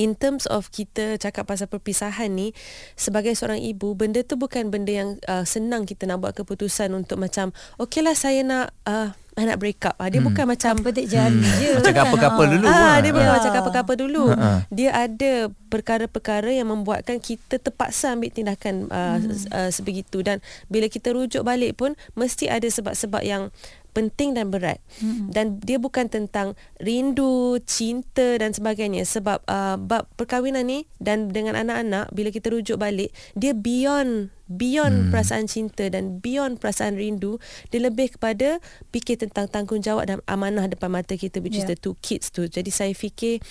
in 0.00 0.16
terms 0.16 0.48
of 0.48 0.72
kita 0.72 1.20
cakap 1.20 1.46
pasal 1.46 1.68
perpisahan 1.68 2.32
ni 2.32 2.50
sebagai 2.98 3.36
seorang 3.36 3.60
ibu 3.60 3.92
benda 3.92 4.24
tu 4.24 4.34
bukan 4.34 4.72
benda 4.72 4.90
yang 4.90 5.10
uh, 5.28 5.44
senang 5.44 5.84
kita 5.84 6.08
nak 6.08 6.24
buat 6.24 6.32
keputusan 6.34 6.90
untuk 6.96 7.20
macam 7.20 7.54
okeylah 7.78 8.16
saya 8.16 8.40
nak 8.42 8.72
uh, 8.88 9.12
I 9.36 9.44
nak 9.52 9.60
break 9.60 9.84
up 9.84 10.00
ah, 10.00 10.08
dia 10.08 10.24
hmm. 10.24 10.32
bukan 10.32 10.48
macam 10.48 10.80
petik 10.80 11.12
jari 11.12 11.44
je. 11.60 11.76
Macam 11.76 11.92
Ah. 11.92 12.48
dulu. 12.56 12.64
Ah, 12.64 12.96
dia 13.04 13.12
Ha. 13.12 13.16
bukan 13.20 13.28
Ya. 13.28 13.34
macam 13.36 13.50
couple-couple 13.52 13.98
dulu. 14.00 14.24
Dia 14.72 14.90
ada 14.96 15.32
perkara-perkara 15.68 16.50
yang 16.56 16.72
membuatkan 16.72 17.20
kita 17.20 17.60
terpaksa 17.60 18.16
ambil 18.16 18.32
tindakan 18.32 18.88
uh, 18.88 19.20
hmm. 19.20 19.52
uh, 19.52 19.68
sebegitu 19.68 20.24
dan 20.24 20.40
bila 20.72 20.88
kita 20.88 21.12
rujuk 21.12 21.44
balik 21.44 21.76
pun 21.76 21.92
mesti 22.16 22.48
ada 22.48 22.64
sebab-sebab 22.64 23.20
yang 23.20 23.52
penting 23.96 24.36
dan 24.36 24.52
berat. 24.52 24.84
Hmm. 25.00 25.32
Dan 25.32 25.56
dia 25.64 25.80
bukan 25.80 26.12
tentang 26.12 26.52
rindu, 26.76 27.56
cinta 27.64 28.36
dan 28.36 28.52
sebagainya 28.52 29.08
sebab 29.08 29.40
uh, 29.48 29.80
bab 29.80 30.04
perkahwinan 30.20 30.68
ni 30.68 30.84
dan 31.00 31.32
dengan 31.32 31.56
anak-anak 31.56 32.12
bila 32.12 32.28
kita 32.28 32.52
rujuk 32.52 32.76
balik 32.76 33.08
dia 33.32 33.56
beyond 33.56 34.28
beyond 34.46 35.08
hmm. 35.08 35.10
perasaan 35.10 35.50
cinta 35.50 35.90
dan 35.90 36.22
beyond 36.22 36.62
perasaan 36.62 36.94
rindu 36.94 37.42
dia 37.72 37.82
lebih 37.82 38.14
kepada 38.14 38.62
fikir 38.94 39.18
tentang 39.18 39.50
tanggungjawab 39.50 40.06
dan 40.06 40.18
amanah 40.30 40.70
depan 40.70 40.92
mata 40.92 41.18
kita 41.18 41.42
which 41.42 41.58
yeah. 41.58 41.66
is 41.66 41.70
the 41.70 41.78
two 41.78 41.98
kids 41.98 42.30
tu 42.30 42.46
jadi 42.46 42.70
saya 42.70 42.94
fikir 42.94 43.42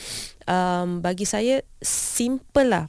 um, 0.48 1.04
bagi 1.04 1.28
saya 1.28 1.66
simple 1.84 2.72
lah 2.72 2.86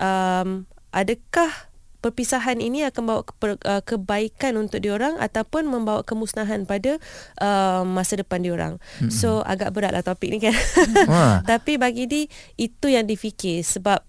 um, 0.00 0.64
adakah 0.96 1.71
perpisahan 2.02 2.58
ini 2.58 2.82
akan 2.90 3.02
bawa 3.06 3.20
ke, 3.22 3.32
uh, 3.62 3.82
kebaikan 3.86 4.58
untuk 4.58 4.82
diorang 4.82 5.14
ataupun 5.22 5.70
membawa 5.70 6.02
kemusnahan 6.02 6.66
pada 6.66 6.98
uh, 7.38 7.86
masa 7.86 8.18
depan 8.18 8.42
diorang. 8.42 8.82
Hmm. 8.98 9.08
so 9.08 9.40
agak 9.46 9.70
berat 9.70 9.94
lah 9.94 10.02
topik 10.02 10.34
ni 10.34 10.42
kan. 10.42 10.54
Tapi 11.50 11.78
bagi 11.78 12.10
di 12.10 12.22
itu 12.58 12.90
yang 12.90 13.06
difikir 13.06 13.62
sebab 13.62 14.02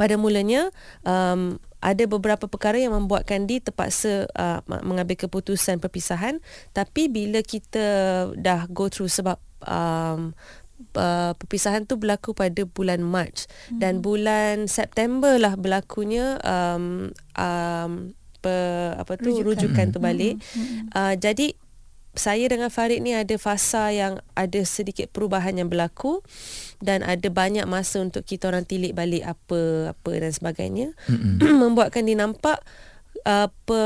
pada 0.00 0.16
mulanya 0.16 0.72
um, 1.04 1.60
ada 1.82 2.06
beberapa 2.06 2.46
perkara 2.46 2.78
yang 2.78 2.94
membuatkan 2.94 3.44
dia 3.44 3.58
terpaksa 3.58 4.30
uh, 4.38 4.62
mengambil 4.86 5.18
keputusan 5.18 5.82
perpisahan. 5.82 6.38
Tapi 6.70 7.10
bila 7.10 7.42
kita 7.42 7.84
dah 8.38 8.70
go 8.70 8.86
through 8.86 9.10
sebab 9.10 9.36
um, 9.66 10.30
uh, 10.96 11.32
perpisahan 11.36 11.84
tu 11.88 11.96
berlaku 12.00 12.32
pada 12.32 12.64
bulan 12.64 13.02
March. 13.04 13.46
Hmm. 13.68 13.78
dan 13.78 14.00
bulan 14.00 14.66
September 14.66 15.38
lah 15.38 15.54
berlakunya 15.54 16.40
um, 16.42 17.10
um, 17.36 18.14
pe, 18.42 18.54
apa 18.98 19.18
tu 19.18 19.30
Rujukan. 19.30 19.46
rujukan, 19.46 19.86
tu 19.94 19.98
balik 20.02 20.34
uh, 20.94 21.14
jadi 21.14 21.54
saya 22.12 22.44
dengan 22.44 22.68
Farid 22.68 23.00
ni 23.00 23.16
ada 23.16 23.32
fasa 23.40 23.88
yang 23.88 24.20
ada 24.36 24.60
sedikit 24.68 25.08
perubahan 25.08 25.56
yang 25.56 25.72
berlaku 25.72 26.20
dan 26.84 27.00
ada 27.00 27.24
banyak 27.32 27.64
masa 27.64 28.04
untuk 28.04 28.28
kita 28.28 28.52
orang 28.52 28.68
tilik 28.68 28.92
balik 28.92 29.24
apa 29.24 29.92
apa 29.96 30.10
dan 30.20 30.32
sebagainya. 30.32 30.92
Membuatkan 31.64 32.04
dia 32.04 32.20
nampak 32.20 32.60
uh, 33.24 33.48
pe, 33.64 33.80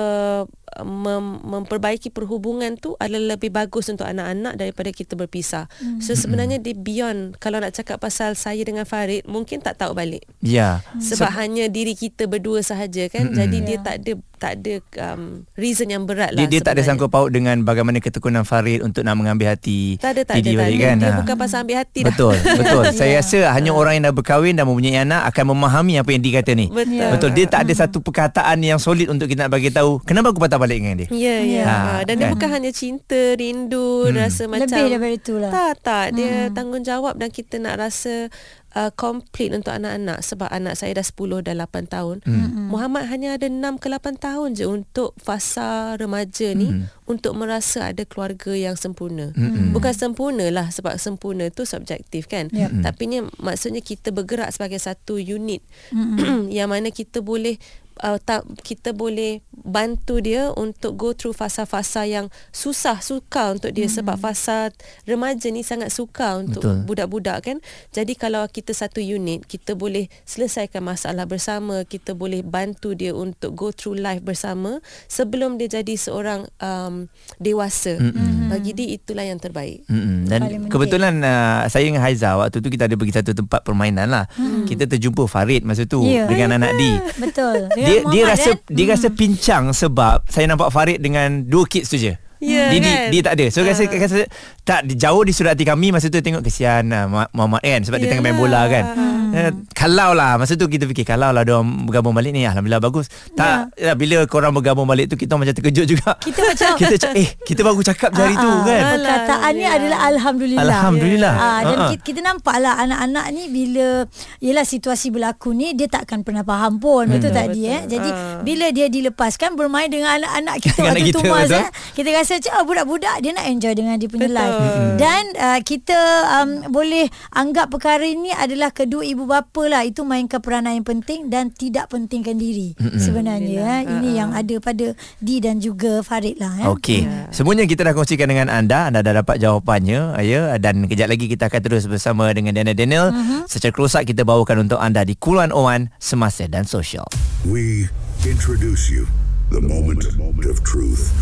mem, 0.78 1.24
memperbaiki 1.42 2.08
perhubungan 2.08 2.74
tu 2.74 2.94
adalah 2.96 3.34
lebih 3.34 3.48
bagus 3.48 3.86
untuk 3.86 4.04
anak-anak 4.04 4.54
daripada 4.56 4.90
kita 4.90 5.14
berpisah. 5.14 5.70
Hmm. 5.76 5.98
So 5.98 6.12
sebenarnya 6.12 6.58
dia 6.58 6.72
beyond 6.72 7.36
kalau 7.36 7.56
nak 7.56 7.72
cakap 7.72 7.96
pasal 7.96 8.34
saya 8.34 8.60
dengan 8.60 8.82
Farid 8.82 9.24
mungkin 9.24 9.58
tak 9.58 9.76
tahu 9.76 9.92
balik. 9.92 10.26
Ya. 10.38 10.82
Sebab 10.96 11.30
hanya 11.34 11.66
diri 11.66 11.92
kita 11.92 12.26
berdua 12.26 12.60
sahaja 12.60 13.06
kan. 13.06 13.30
Jadi 13.30 13.58
dia 13.62 13.74
Ya. 13.74 13.82
tak 13.82 13.96
ada 13.98 14.12
tak 14.36 14.52
ada 14.54 14.74
um, 15.10 15.48
reason 15.54 15.88
yang 15.88 16.04
berat 16.04 16.28
Dia, 16.30 16.44
lah 16.44 16.46
dia 16.46 16.60
tak 16.60 16.76
ada 16.76 16.84
sangkut 16.84 17.08
paut 17.08 17.28
dengan 17.28 17.56
bagaimana 17.60 17.96
ketekunan 17.98 18.44
Farid 18.44 18.80
untuk 18.80 19.00
nak 19.00 19.16
mengambil 19.16 19.48
hati 19.48 19.96
Tak 19.96 20.12
ada, 20.12 20.22
tak 20.22 20.34
ada, 20.34 20.44
tak 20.44 20.56
balik 20.58 20.76
ada. 20.76 20.84
kan. 20.84 20.96
Dia 20.96 21.08
Ha. 21.08 21.16
bukan 21.16 21.36
pasal 21.36 21.58
ambil 21.64 21.76
hati 21.80 21.98
dah. 21.98 22.06
Betul, 22.06 22.36
betul. 22.36 22.84
Saya 22.98 23.10
Ya. 23.10 23.20
rasa 23.20 23.38
hanya 23.50 23.72
orang 23.72 23.92
yang 23.96 24.04
dah 24.04 24.14
berkahwin 24.14 24.52
dan 24.52 24.64
mempunyai 24.64 25.00
anak 25.02 25.24
akan 25.26 25.44
memahami 25.52 25.96
apa 25.96 26.10
yang 26.10 26.20
dikata 26.20 26.52
ni. 26.52 26.68
Betul. 26.68 26.92
Ya. 26.92 27.08
Betul. 27.08 27.30
Dia 27.32 27.44
tak 27.48 27.60
ada 27.64 27.72
satu 27.74 27.98
perkataan 28.00 28.56
yang 28.60 28.76
solid 28.76 29.08
untuk 29.08 29.24
kita 29.24 29.44
nak 29.44 29.52
bagi 29.52 29.68
tahu 29.68 30.00
kenapa 30.00 30.28
aku 30.28 30.38
patah 30.38 30.55
balik 30.56 30.78
dengan 30.78 30.96
dia. 30.96 31.08
Ya, 31.08 31.36
ya. 31.40 31.62
Ha, 31.62 31.76
Ha, 31.76 31.94
dan 32.02 32.14
dia 32.16 32.26
kan? 32.26 32.32
bukan 32.34 32.48
hanya 32.50 32.70
cinta, 32.70 33.20
rindu, 33.34 34.06
Hmm. 34.06 34.16
rasa 34.16 34.42
macam 34.44 34.66
Lebih 34.66 34.90
daripada 34.90 35.14
itulah. 35.14 35.50
Tak, 35.50 35.72
tak. 35.80 36.06
Dia 36.12 36.48
tanggungjawab 36.50 37.14
dan 37.14 37.28
kita 37.28 37.56
nak 37.56 37.78
rasa 37.78 38.28
uh, 38.72 38.92
complete 38.92 39.50
untuk 39.50 39.72
anak-anak 39.72 40.20
sebab 40.20 40.48
anak 40.48 40.74
saya 40.74 40.92
dah 40.92 41.02
10 41.02 41.40
dan 41.40 41.56
8 41.58 41.86
tahun. 41.86 42.16
Hmm. 42.22 42.68
Muhammad 42.68 43.06
hanya 43.06 43.34
ada 43.34 43.46
6 43.46 43.56
ke 43.76 43.88
8 43.88 44.16
tahun 44.18 44.48
je 44.52 44.64
untuk 44.64 45.16
fasa 45.16 45.96
remaja 45.96 46.52
ni 46.52 46.68
Hmm. 46.68 46.84
untuk 47.04 47.32
merasa 47.32 47.88
ada 47.88 48.02
keluarga 48.02 48.52
yang 48.52 48.74
sempurna. 48.74 49.32
Bukan 49.72 49.92
sempurna 49.92 50.48
lah 50.48 50.68
sebab 50.68 50.96
sempurna 50.96 51.48
tu 51.48 51.64
subjektif 51.64 52.26
kan. 52.26 52.48
Yep. 52.48 52.82
Tapi 52.82 53.02
ni 53.06 53.18
maksudnya 53.36 53.80
kita 53.80 54.10
bergerak 54.10 54.50
sebagai 54.50 54.76
satu 54.76 55.16
unit 55.16 55.64
yang 56.50 56.68
mana 56.68 56.90
kita 56.90 57.20
boleh 57.20 57.56
uh, 58.02 58.18
tak, 58.18 58.44
kita 58.60 58.92
boleh 58.92 59.40
bantu 59.52 60.20
dia 60.20 60.52
untuk 60.52 60.94
go 60.94 61.10
through 61.12 61.34
fasa-fasa 61.34 62.04
yang 62.04 62.30
susah 62.50 63.00
sukar 63.00 63.56
untuk 63.56 63.72
dia 63.72 63.86
sebab 63.86 64.14
fasa 64.16 64.70
remaja 65.04 65.50
ni 65.50 65.66
sangat 65.66 65.90
sukar 65.90 66.38
untuk 66.38 66.62
Betul. 66.62 66.76
budak-budak 66.86 67.38
kan 67.42 67.56
jadi 67.90 68.12
kalau 68.14 68.46
kita 68.46 68.70
satu 68.70 69.00
unit 69.00 69.42
kita 69.44 69.74
boleh 69.74 70.06
selesaikan 70.22 70.84
masalah 70.84 71.26
bersama 71.26 71.82
kita 71.82 72.14
boleh 72.14 72.40
bantu 72.40 72.94
dia 72.94 73.10
untuk 73.10 73.58
go 73.58 73.68
through 73.74 73.98
life 73.98 74.22
bersama 74.22 74.78
sebelum 75.06 75.58
dia 75.58 75.80
jadi 75.80 75.94
seorang 75.98 76.46
um, 76.62 77.10
dewasa 77.36 77.98
bagi 78.46 78.70
dia 78.70 78.94
itulah 78.94 79.26
yang 79.26 79.42
terbaik 79.42 79.82
Mm-mm. 79.86 80.26
Dan 80.26 80.40
Paling 80.42 80.62
kebetulan 80.70 81.14
uh, 81.22 81.66
saya 81.66 81.86
dengan 81.86 82.02
Haiza 82.02 82.34
waktu 82.34 82.58
tu 82.58 82.68
kita 82.68 82.86
ada 82.86 82.94
pergi 82.94 83.14
satu 83.14 83.32
tempat 83.32 83.62
permainan 83.62 84.10
lah. 84.10 84.24
Kita 84.66 84.86
terjumpa 84.86 85.26
Farid 85.26 85.62
masa 85.62 85.86
tu 85.86 86.02
Ya. 86.02 86.26
dengan 86.26 86.58
anak 86.58 86.74
Di. 86.74 86.90
Betul. 87.24 87.70
Dia 87.86 87.98
dia 88.10 88.22
Muhammad, 88.26 88.30
rasa 88.34 88.50
kan? 88.58 88.74
dia 88.74 88.86
rasa 88.90 89.08
pincang 89.14 89.64
sebab 89.70 90.16
saya 90.26 90.44
nampak 90.50 90.68
Farid 90.74 90.98
dengan 90.98 91.46
dua 91.46 91.64
kids 91.70 91.88
tu 91.88 91.96
je. 91.96 92.25
Ya, 92.36 92.68
dia, 92.68 92.78
kan? 92.78 92.84
dia, 92.84 92.94
dia 93.08 93.20
tak 93.22 93.34
ada. 93.34 93.46
So 93.48 93.62
rasa, 93.62 93.82
rasa 93.86 94.28
Tak 94.60 94.84
jauh 94.90 95.22
di 95.22 95.32
surat 95.32 95.52
hati 95.52 95.64
kami 95.64 95.88
Masa 95.88 96.06
tu 96.06 96.18
tengok 96.18 96.40
kesian 96.40 96.84
uh, 96.88 97.08
Muhammad 97.30 97.60
kan 97.60 97.80
Sebab 97.80 97.96
dia 97.96 98.08
tengah 98.08 98.20
main 98.22 98.36
bola 98.36 98.66
kan. 98.66 98.84
Uh, 99.26 99.50
Kalau 99.70 100.12
lah 100.12 100.36
Masa 100.36 100.52
tu 100.52 100.66
kita 100.66 100.84
fikir 100.84 101.02
Kalau 101.02 101.30
lah 101.30 101.42
dia 101.42 101.56
bergabung 101.56 102.12
balik 102.12 102.30
ni 102.30 102.44
Alhamdulillah 102.44 102.78
bagus. 102.78 103.08
Tak 103.32 103.72
ya. 103.74 103.92
Bila 103.92 104.22
korang 104.24 104.52
bergabung 104.52 104.84
balik 104.84 105.08
tu 105.08 105.16
Kita 105.16 105.34
macam 105.34 105.50
terkejut 105.50 105.86
juga. 105.86 106.12
Kita 106.18 106.40
macam 106.42 106.70
Kita 106.80 106.94
Eh 107.12 107.28
kita 107.38 107.60
baru 107.62 107.80
cakap 107.80 108.10
hari 108.12 108.34
tu 108.34 108.44
Ah, 108.44 108.52
ah, 108.52 108.62
kan? 108.62 108.82
Perkataannya 108.92 109.68
adalah 109.70 109.98
Alhamdulillah. 110.06 110.62
Alhamdulillah. 110.62 111.34
Ah, 111.34 111.60
Dan 111.62 111.72
Ah, 111.72 111.80
ah. 111.80 111.90
kita, 111.90 112.02
kita 112.04 112.20
nampak 112.20 112.56
lah 112.58 112.74
Anak-anak 112.78 113.26
ni 113.30 113.42
bila 113.48 114.04
Yelah 114.38 114.62
situasi 114.62 115.08
berlaku 115.08 115.50
ni 115.50 115.72
Dia 115.72 115.88
takkan 115.88 116.20
pernah 116.20 116.42
faham 116.42 116.76
pun. 116.76 117.08
Betul 117.08 117.32
tak 117.32 117.48
dia 117.50 117.80
eh? 117.80 117.82
Jadi 117.88 118.08
bila 118.42 118.68
dia 118.68 118.86
dilepaskan 118.86 119.54
Bermain 119.54 119.86
dengan 119.86 120.20
anak-anak 120.20 120.56
kita 120.60 120.78
Anak 120.82 120.92
Waktu 120.92 121.06
kita, 121.06 121.16
tu 121.16 121.22
Mas 121.24 121.46
betul. 121.46 121.56
eh, 121.56 121.68
Kita 121.94 122.08
rasa 122.12 122.25
macam 122.30 122.52
oh, 122.58 122.64
Budak-budak 122.66 123.16
dia 123.22 123.30
nak 123.32 123.46
enjoy 123.46 123.72
Dengan 123.76 123.96
dia 124.00 124.08
punya 124.10 124.28
Betul. 124.28 124.38
life 124.38 124.58
Dan 124.98 125.22
uh, 125.38 125.60
kita 125.62 125.98
um, 126.40 126.50
Boleh 126.72 127.06
anggap 127.32 127.70
perkara 127.70 128.02
ini 128.02 128.34
Adalah 128.34 128.74
kedua 128.74 129.06
ibu 129.06 129.28
bapa 129.28 129.62
lah 129.70 129.82
Itu 129.86 130.02
mainkan 130.02 130.42
peranan 130.42 130.76
yang 130.78 130.86
penting 130.86 131.28
Dan 131.28 131.52
tidak 131.52 131.92
pentingkan 131.92 132.36
diri 132.36 132.74
Sebenarnya 132.96 133.82
eh. 133.82 134.00
Ini 134.00 134.08
yang 134.16 134.30
ada 134.32 134.56
pada 134.58 134.96
Di 135.20 135.38
dan 135.38 135.60
juga 135.62 136.00
Farid 136.02 136.38
lah 136.40 136.54
eh. 136.62 136.66
Okey. 136.66 137.00
Semuanya 137.30 137.64
kita 137.68 137.86
dah 137.86 137.94
kongsikan 137.96 138.28
dengan 138.30 138.48
anda. 138.50 138.88
Anda 138.90 139.02
dah 139.02 139.22
dapat 139.22 139.36
jawapannya 139.38 140.18
ya 140.22 140.56
dan 140.58 140.86
kejap 140.86 141.08
lagi 141.10 141.26
kita 141.26 141.48
akan 141.50 141.60
terus 141.62 141.84
bersama 141.86 142.30
dengan 142.32 142.54
Dana 142.54 142.72
Daniel. 142.72 143.10
Uh-huh. 143.12 143.42
Secara 143.46 143.72
close 143.74 143.94
up 143.98 144.04
kita 144.04 144.22
bawakan 144.22 144.66
untuk 144.66 144.80
anda 144.80 145.02
di 145.02 145.14
Kuluan 145.18 145.50
Owan 145.50 145.90
Semasa 145.98 146.46
dan 146.46 146.66
Sosial. 146.66 147.06
We 147.46 147.90
introduce 148.26 148.90
you 148.90 149.06
the 149.50 149.60
moment 149.60 150.04
of 150.50 150.62
truth. 150.64 151.12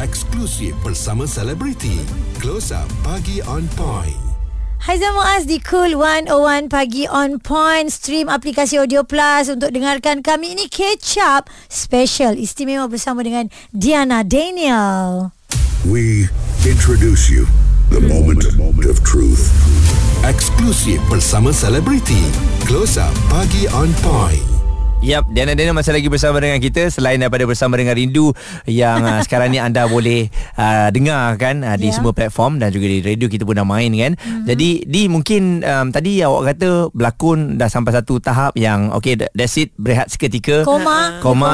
Eksklusif 0.00 0.72
bersama 0.84 1.26
selebriti. 1.26 2.00
Close 2.40 2.72
Up 2.72 2.88
Pagi 3.04 3.42
on 3.44 3.68
Point. 3.76 4.16
Haizan 4.80 5.12
Muaz 5.12 5.44
di 5.44 5.60
Cool 5.60 5.92
101 5.92 6.72
Pagi 6.72 7.04
on 7.04 7.36
Point 7.36 7.92
Stream 7.92 8.32
aplikasi 8.32 8.80
Audio 8.80 9.04
Plus 9.04 9.52
Untuk 9.52 9.76
dengarkan 9.76 10.24
kami 10.24 10.56
ini 10.56 10.72
Catch 10.72 11.20
Up 11.20 11.52
Special 11.68 12.32
Istimewa 12.40 12.88
bersama 12.88 13.20
dengan 13.20 13.52
Diana 13.76 14.24
Daniel 14.24 15.36
We 15.84 16.32
introduce 16.64 17.28
you 17.28 17.44
the 17.92 18.00
moment 18.00 18.44
of 18.88 19.02
truth. 19.02 19.50
Eksklusif 20.22 21.02
bersama 21.10 21.50
selebriti. 21.50 22.20
Close 22.68 23.00
Up 23.00 23.12
Pagi 23.32 23.66
on 23.74 23.90
Point. 24.04 24.59
Yap, 25.00 25.32
Diana 25.32 25.56
Daniel 25.56 25.72
masih 25.72 25.96
lagi 25.96 26.12
bersama 26.12 26.44
dengan 26.44 26.60
kita 26.60 26.92
selain 26.92 27.16
daripada 27.16 27.48
bersama 27.48 27.72
dengan 27.74 27.96
Rindu 27.96 28.36
yang 28.68 29.00
uh, 29.00 29.24
sekarang 29.24 29.48
ni 29.48 29.56
anda 29.56 29.88
boleh 29.88 30.28
uh, 30.54 30.92
dengar 30.92 31.40
kan 31.40 31.64
uh, 31.64 31.72
di 31.74 31.88
Ya. 31.88 31.96
semua 31.96 32.12
platform 32.12 32.60
dan 32.60 32.68
juga 32.68 32.84
di 32.84 33.00
radio 33.00 33.24
kita 33.24 33.42
pun 33.42 33.56
dah 33.56 33.64
main 33.64 33.88
kan. 33.90 34.12
Mhm. 34.12 34.20
Mm-hmm. 34.20 34.44
Jadi 34.44 34.70
di 34.84 35.02
mungkin 35.08 35.42
um, 35.64 35.88
tadi 35.88 36.20
awak 36.20 36.52
kata 36.52 36.68
berlakon 36.92 37.56
dah 37.56 37.66
sampai 37.66 37.96
satu 37.96 38.20
tahap 38.20 38.52
yang 38.54 38.92
okay 38.92 39.16
that- 39.16 39.32
that's 39.32 39.56
it 39.56 39.72
berehat 39.74 40.12
seketika. 40.12 40.68
Koma 40.68 41.16
Koma, 41.18 41.48
Koma, 41.48 41.52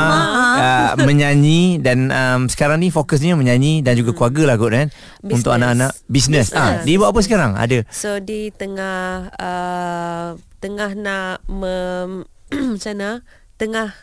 uh, 0.58 0.90
menyanyi 1.06 1.78
dan 1.78 2.10
um, 2.10 2.50
sekarang 2.50 2.82
ni 2.82 2.90
fokusnya 2.90 3.38
menyanyi 3.38 3.78
dan 3.78 3.94
juga 3.94 4.10
keluarga 4.10 4.42
lah 4.42 4.56
kot 4.58 4.74
kan 4.74 4.88
Business. 5.22 5.32
untuk 5.32 5.50
anak-anak 5.54 5.90
bisnes. 6.10 6.48
Ah, 6.50 6.82
dia 6.82 6.98
buat 6.98 7.14
apa 7.14 7.22
sekarang? 7.22 7.54
Ada. 7.54 7.86
So 7.94 8.18
di 8.18 8.50
tengah 8.50 9.30
uh, 9.32 10.28
tengah 10.58 10.90
nak 10.92 11.46
mem, 11.46 12.26
mana 12.82 13.24
tengah 13.56 13.96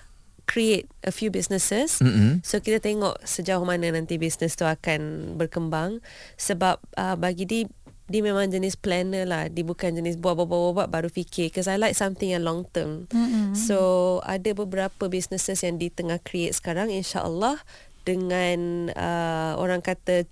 create 0.43 0.91
a 1.07 1.11
few 1.11 1.31
businesses. 1.31 2.03
Mm-mm. 2.03 2.43
So 2.43 2.59
kita 2.59 2.83
tengok 2.83 3.23
sejauh 3.23 3.63
mana 3.63 3.95
nanti 3.95 4.19
bisnes 4.19 4.59
tu 4.59 4.67
akan 4.67 5.33
berkembang 5.39 6.03
sebab 6.35 6.77
uh, 6.99 7.15
bagi 7.15 7.47
dia 7.47 7.63
dia 8.11 8.19
memang 8.19 8.51
jenis 8.51 8.75
planner 8.75 9.23
lah 9.23 9.47
Dia 9.47 9.63
bukan 9.63 9.95
jenis 9.95 10.19
buat-buat-buat 10.19 10.91
baru 10.91 11.07
fikir 11.07 11.49
Because 11.49 11.71
I 11.71 11.79
like 11.79 11.95
something 11.95 12.35
yang 12.35 12.43
long 12.43 12.67
term 12.67 13.07
mm-hmm. 13.07 13.55
So 13.55 14.19
ada 14.27 14.51
beberapa 14.51 15.07
businesses 15.07 15.63
yang 15.63 15.79
di 15.79 15.87
tengah 15.87 16.19
create 16.19 16.51
sekarang 16.51 16.91
InsyaAllah 16.91 17.63
Dengan 18.03 18.91
uh, 18.91 19.55
orang 19.55 19.79
kata 19.79 20.27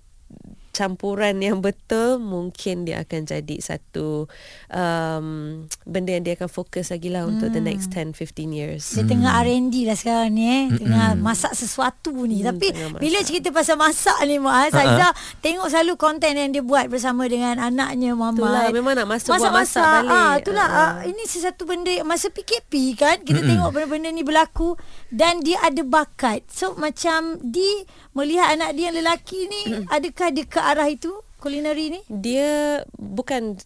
campuran 0.72 1.36
yang 1.38 1.60
betul 1.60 2.16
mungkin 2.16 2.82
dia 2.82 3.04
akan 3.04 3.28
jadi 3.28 3.56
satu 3.60 4.24
um, 4.72 5.26
benda 5.84 6.16
yang 6.16 6.24
dia 6.24 6.34
akan 6.34 6.48
fokus 6.48 6.88
lagi 6.88 7.12
lah 7.12 7.28
untuk 7.28 7.52
the 7.52 7.60
next 7.60 7.92
10 7.92 8.16
15 8.16 8.50
years. 8.50 8.96
Dia 8.96 9.04
tengah 9.04 9.36
R&D 9.44 9.84
lah 9.84 9.96
sekarang 9.96 10.32
ni 10.32 10.44
eh. 10.44 10.64
Tengah 10.74 11.14
masak 11.14 11.52
sesuatu 11.52 12.10
ni. 12.24 12.40
Hmm, 12.40 12.56
Tapi 12.56 12.66
masak. 12.72 13.00
bila 13.00 13.18
cerita 13.20 13.48
pasal 13.52 13.76
masak 13.76 14.16
ni 14.24 14.40
Muaz 14.40 14.72
Aizah 14.72 15.12
tengok 15.38 15.68
selalu 15.68 15.94
konten 15.94 16.32
yang 16.34 16.50
dia 16.50 16.64
buat 16.64 16.88
Bersama 16.88 17.28
dengan 17.28 17.60
anaknya 17.60 18.16
Muhammad 18.16 18.48
Itulah, 18.48 18.64
memang 18.72 18.92
nak 18.96 19.08
masuk 19.08 19.36
buat 19.36 19.52
masak 19.52 19.84
balik. 19.84 20.10
ah, 20.10 20.32
Itulah. 20.40 20.68
Ah. 20.68 20.80
ah, 20.80 20.92
Ini 21.04 21.22
sesuatu 21.28 21.68
benda 21.68 21.92
Masa 22.02 22.32
PKP 22.32 22.72
kan 22.96 23.16
Kita 23.20 23.44
tengok 23.44 23.70
benda-benda 23.70 24.08
ni 24.08 24.24
berlaku 24.24 24.74
Dan 25.12 25.44
dia 25.44 25.60
ada 25.60 25.84
bakat. 25.84 26.48
So 26.48 26.72
macam 26.80 27.36
Di 27.44 27.84
melihat 28.16 28.56
anak 28.56 28.80
dia 28.80 28.88
yang 28.88 28.96
lelaki 28.96 29.44
ni 29.44 29.62
Adakah 29.94 30.32
dia 30.32 30.48
ke 30.48 30.56
arah 30.56 30.88
itu 30.88 31.12
Culinary 31.42 31.90
ni 31.90 32.00
Dia 32.06 32.80
bukan 32.94 33.58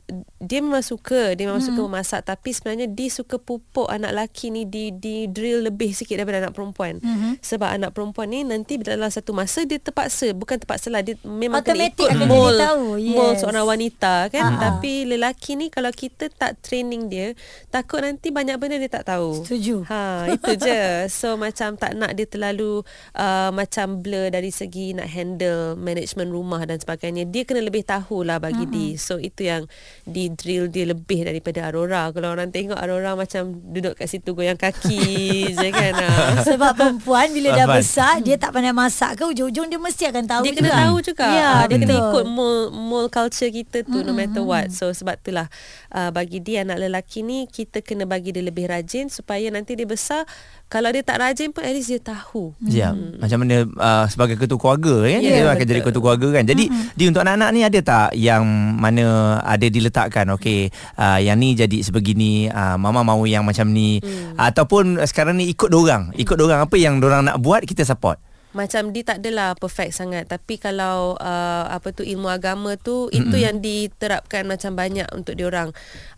dia 0.47 0.63
memang 0.63 0.81
suka, 0.81 1.35
dia 1.35 1.45
memang 1.45 1.61
hmm. 1.61 1.69
suka 1.75 1.81
memasak 1.85 2.21
tapi 2.25 2.55
sebenarnya 2.55 2.87
dia 2.87 3.09
suka 3.11 3.37
pupuk 3.37 3.91
anak 3.91 4.15
lelaki 4.15 4.55
ni 4.55 4.63
di 4.65 4.95
di 4.95 5.27
drill 5.27 5.67
lebih 5.69 5.91
sikit 5.93 6.23
daripada 6.23 6.47
anak 6.47 6.55
perempuan. 6.55 7.03
Mhm. 7.03 7.43
Sebab 7.43 7.69
anak 7.69 7.91
perempuan 7.93 8.31
ni 8.31 8.47
nanti 8.47 8.79
dalam 8.79 9.11
satu 9.11 9.35
masa 9.35 9.67
dia 9.67 9.83
terpaksa, 9.83 10.31
bukan 10.33 10.63
terpaksa 10.63 10.89
lah 10.89 11.03
dia 11.03 11.19
memang 11.27 11.61
Automatic 11.61 11.99
kena 11.99 12.23
ikut 12.23 12.23
akan 12.23 12.29
mold, 12.31 12.59
yes. 13.03 13.43
seorang 13.43 13.67
wanita 13.67 14.15
kan. 14.31 14.45
Ah, 14.45 14.51
ah. 14.55 14.61
Tapi 14.63 15.05
lelaki 15.05 15.59
ni 15.59 15.67
kalau 15.69 15.91
kita 15.91 16.31
tak 16.31 16.63
training 16.63 17.11
dia, 17.11 17.35
takut 17.69 18.01
nanti 18.01 18.31
banyak 18.31 18.57
benda 18.57 18.79
dia 18.79 18.91
tak 18.91 19.11
tahu. 19.11 19.43
Setuju. 19.43 19.85
Ha, 19.91 20.31
itu 20.31 20.53
je. 20.57 20.81
So 21.17 21.35
macam 21.35 21.75
tak 21.75 21.99
nak 21.99 22.15
dia 22.15 22.29
terlalu 22.29 22.87
uh, 23.17 23.51
macam 23.51 23.99
blur 23.99 24.31
dari 24.31 24.55
segi 24.55 24.95
nak 24.95 25.11
handle 25.11 25.75
management 25.75 26.31
rumah 26.31 26.63
dan 26.63 26.79
sebagainya. 26.79 27.27
Dia 27.27 27.43
kena 27.43 27.66
lebih 27.67 27.83
tahulah 27.83 28.39
bagi 28.39 28.63
uh-huh. 28.63 28.73
dia. 28.73 28.95
So 28.97 29.19
itu 29.19 29.43
yang 29.45 29.67
di 30.07 30.31
drill 30.31 30.71
dia 30.71 30.87
lebih 30.87 31.27
daripada 31.27 31.67
Aurora. 31.67 32.15
Kalau 32.15 32.31
orang 32.31 32.55
tengok 32.55 32.79
Aurora 32.79 33.19
macam 33.19 33.59
duduk 33.75 33.99
kat 33.99 34.07
situ 34.07 34.31
goyang 34.33 34.55
kaki 34.55 35.03
je 35.59 35.69
kan. 35.75 35.95
Ha. 35.99 36.09
Sebab 36.47 36.73
perempuan 36.79 37.35
bila 37.35 37.53
dah 37.53 37.67
besar 37.67 38.23
dia 38.23 38.39
tak 38.39 38.55
pandai 38.55 38.71
masak 38.71 39.19
ke 39.19 39.27
ujung-ujung 39.27 39.67
dia 39.67 39.81
mesti 39.83 40.07
akan 40.07 40.25
tahu 40.25 40.43
Dia 40.47 40.53
juga. 40.55 40.61
kena 40.63 40.71
tahu 40.87 40.97
juga. 41.03 41.27
Ya, 41.27 41.49
Ah, 41.57 41.65
dia 41.67 41.77
kena 41.81 41.95
betul. 41.97 42.07
ikut 42.07 42.25
mold, 42.29 42.67
mold 42.71 43.09
culture 43.11 43.51
kita 43.51 43.83
tu 43.83 43.99
no 44.01 44.13
matter 44.13 44.45
what. 44.45 44.71
So 44.71 44.93
sebab 44.93 45.19
itulah 45.19 45.51
uh, 45.91 46.13
bagi 46.13 46.39
dia 46.39 46.63
anak 46.63 46.79
lelaki 46.79 47.27
ni 47.27 47.49
kita 47.49 47.83
kena 47.83 48.07
bagi 48.07 48.31
dia 48.31 48.45
lebih 48.45 48.69
rajin 48.69 49.09
supaya 49.09 49.49
nanti 49.49 49.75
dia 49.75 49.89
besar 49.89 50.23
kalau 50.67 50.91
dia 50.91 51.01
tak 51.01 51.23
rajin 51.23 51.55
pun 51.55 51.63
at 51.63 51.73
least 51.73 51.89
dia 51.89 52.03
tahu. 52.03 52.51
Ya, 52.67 52.91
hmm. 52.91 53.23
macam 53.23 53.39
mana 53.41 53.57
uh, 53.65 54.05
sebagai 54.11 54.35
ketua 54.35 54.59
keluarga 54.59 55.07
kan, 55.07 55.21
Ya, 55.23 55.31
dia 55.31 55.43
akan 55.47 55.57
betul. 55.57 55.71
jadi 55.71 55.81
ketua 55.81 56.03
keluarga 56.03 56.29
kan. 56.35 56.45
Jadi 56.45 56.65
hmm. 56.67 56.85
di 56.93 57.03
untuk 57.07 57.23
anak-anak 57.23 57.51
ni 57.55 57.56
ada 57.65 57.81
tak 57.81 58.09
yang 58.19 58.45
mana 58.77 59.39
ada 59.41 59.65
diletakkan 59.71 60.29
okey 60.37 60.69
uh, 60.99 61.17
yang 61.23 61.41
ni 61.41 61.57
jadi 61.57 61.81
sebegini, 61.81 62.53
uh, 62.53 62.77
mama 62.77 63.07
mahu 63.07 63.25
yang 63.31 63.47
macam 63.47 63.71
ni 63.71 64.03
hmm. 64.03 64.37
ataupun 64.37 65.01
sekarang 65.07 65.39
ni 65.39 65.49
ikut 65.55 65.71
dorang, 65.71 66.13
ikut 66.19 66.37
dorang 66.37 66.67
apa 66.67 66.77
yang 66.77 67.01
dorang 67.01 67.25
nak 67.25 67.41
buat 67.41 67.65
kita 67.65 67.87
support. 67.87 68.19
Macam 68.57 68.89
dia 68.89 69.05
tak 69.05 69.21
adalah 69.21 69.53
perfect 69.53 69.93
sangat 69.93 70.33
tapi 70.33 70.57
kalau 70.57 71.13
uh, 71.21 71.65
apa 71.69 71.93
tu 71.93 72.01
ilmu 72.01 72.33
agama 72.33 72.81
tu 72.81 73.13
mm-hmm. 73.13 73.21
itu 73.21 73.37
yang 73.37 73.57
diterapkan 73.61 74.49
macam 74.49 74.73
banyak 74.73 75.05
untuk 75.13 75.37
diorang. 75.37 75.77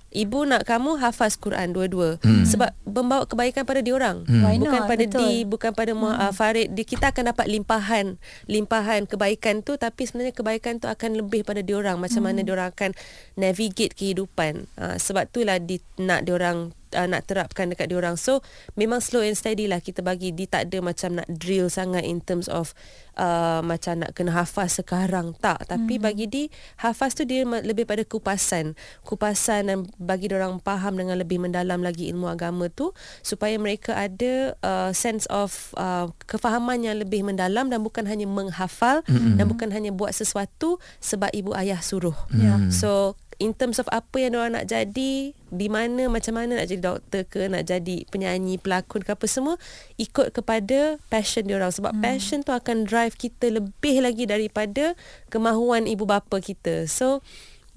Ibu 0.09 0.49
nak 0.49 0.65
kamu 0.65 0.97
hafaz 1.05 1.37
Quran 1.37 1.77
dua-dua 1.77 2.17
hmm. 2.25 2.49
sebab 2.49 2.73
membawa 2.89 3.29
kebaikan 3.29 3.69
pada 3.69 3.85
diorang 3.85 4.25
Hmm. 4.29 4.45
Bukan 4.61 4.83
pada 4.89 5.05
Betul. 5.05 5.21
di 5.21 5.31
bukan 5.45 5.73
pada 5.73 5.93
hmm. 5.93 6.05
uh, 6.05 6.33
Farid 6.33 6.69
di 6.73 6.83
kita 6.85 7.13
akan 7.13 7.33
dapat 7.33 7.47
limpahan 7.49 8.17
limpahan 8.49 9.05
kebaikan 9.05 9.61
tu 9.61 9.77
tapi 9.77 10.09
sebenarnya 10.09 10.35
kebaikan 10.35 10.81
tu 10.81 10.89
akan 10.89 11.21
lebih 11.21 11.45
pada 11.45 11.61
diorang 11.61 12.01
macam 12.01 12.19
Hmm. 12.19 12.35
mana 12.35 12.41
diorang 12.43 12.75
akan 12.75 12.91
navigate 13.39 13.95
kehidupan 13.95 14.67
uh, 14.81 14.99
sebab 14.99 15.31
itulah 15.31 15.63
di, 15.63 15.79
nak 16.01 16.27
diorang 16.27 16.75
uh, 16.95 17.07
nak 17.09 17.27
terapkan 17.29 17.69
dekat 17.69 17.91
diorang 17.91 18.17
so 18.17 18.41
memang 18.79 19.03
slow 19.03 19.25
and 19.25 19.37
steady 19.37 19.67
lah 19.67 19.83
kita 19.83 20.01
bagi 20.01 20.33
dia 20.33 20.49
tak 20.49 20.71
ada 20.71 20.79
macam 20.81 21.21
nak 21.21 21.29
drill 21.29 21.69
sangat 21.69 22.05
in 22.05 22.23
terms 22.23 22.47
of 22.49 22.73
uh, 23.19 23.61
macam 23.61 24.05
nak 24.05 24.15
kena 24.15 24.33
hafaz 24.33 24.81
sekarang 24.81 25.35
tak 25.43 25.67
tapi 25.67 25.99
hmm. 25.99 26.05
bagi 26.05 26.27
dia 26.31 26.47
hafaz 26.81 27.19
tu 27.19 27.27
dia 27.27 27.45
lebih 27.45 27.85
pada 27.85 28.07
kupasan 28.07 28.79
kupasan 29.03 29.69
dan 29.69 29.79
bagi 29.99 30.31
diorang 30.31 30.63
faham 30.63 30.97
dengan 30.97 31.19
lebih 31.19 31.43
mendalam 31.43 31.83
lagi 31.83 32.09
ilmu 32.09 32.31
agama 32.31 32.71
tu 32.71 32.95
supaya 33.21 33.59
mereka 33.59 33.97
ada 33.99 34.55
uh, 34.63 34.91
sense 34.95 35.27
of 35.29 35.75
uh, 35.77 36.09
kefahaman 36.31 36.87
yang 36.87 36.97
lebih 37.01 37.27
mendalam 37.27 37.69
dan 37.69 37.83
bukan 37.83 38.07
hanya 38.07 38.25
menghafal 38.25 39.03
hmm. 39.05 39.37
dan 39.37 39.45
bukan 39.51 39.69
hanya 39.75 39.91
buat 39.91 40.15
sesuatu 40.15 40.79
sebab 41.03 41.33
ibu 41.35 41.53
ayah 41.59 41.81
suruh 41.83 42.17
Ya. 42.39 42.55
so 42.71 43.19
in 43.39 43.55
terms 43.55 43.79
of 43.79 43.87
apa 43.95 44.19
yang 44.19 44.35
orang 44.35 44.59
nak 44.59 44.67
jadi 44.67 45.33
di 45.33 45.67
mana 45.71 46.11
macam 46.11 46.35
mana 46.37 46.59
nak 46.59 46.69
jadi 46.69 46.83
doktor 46.83 47.23
ke 47.25 47.47
nak 47.47 47.65
jadi 47.71 48.05
penyanyi 48.11 48.59
pelakon 48.59 49.07
ke 49.07 49.15
apa 49.15 49.27
semua 49.31 49.55
ikut 49.97 50.35
kepada 50.35 50.99
passion 51.07 51.47
dia 51.47 51.57
orang 51.57 51.71
sebab 51.71 51.95
hmm. 51.95 52.03
passion 52.03 52.43
tu 52.43 52.51
akan 52.51 52.85
drive 52.85 53.15
kita 53.15 53.55
lebih 53.55 54.03
lagi 54.03 54.27
daripada 54.27 54.99
kemahuan 55.31 55.87
ibu 55.87 56.05
bapa 56.05 56.43
kita. 56.43 56.91
So 56.91 57.23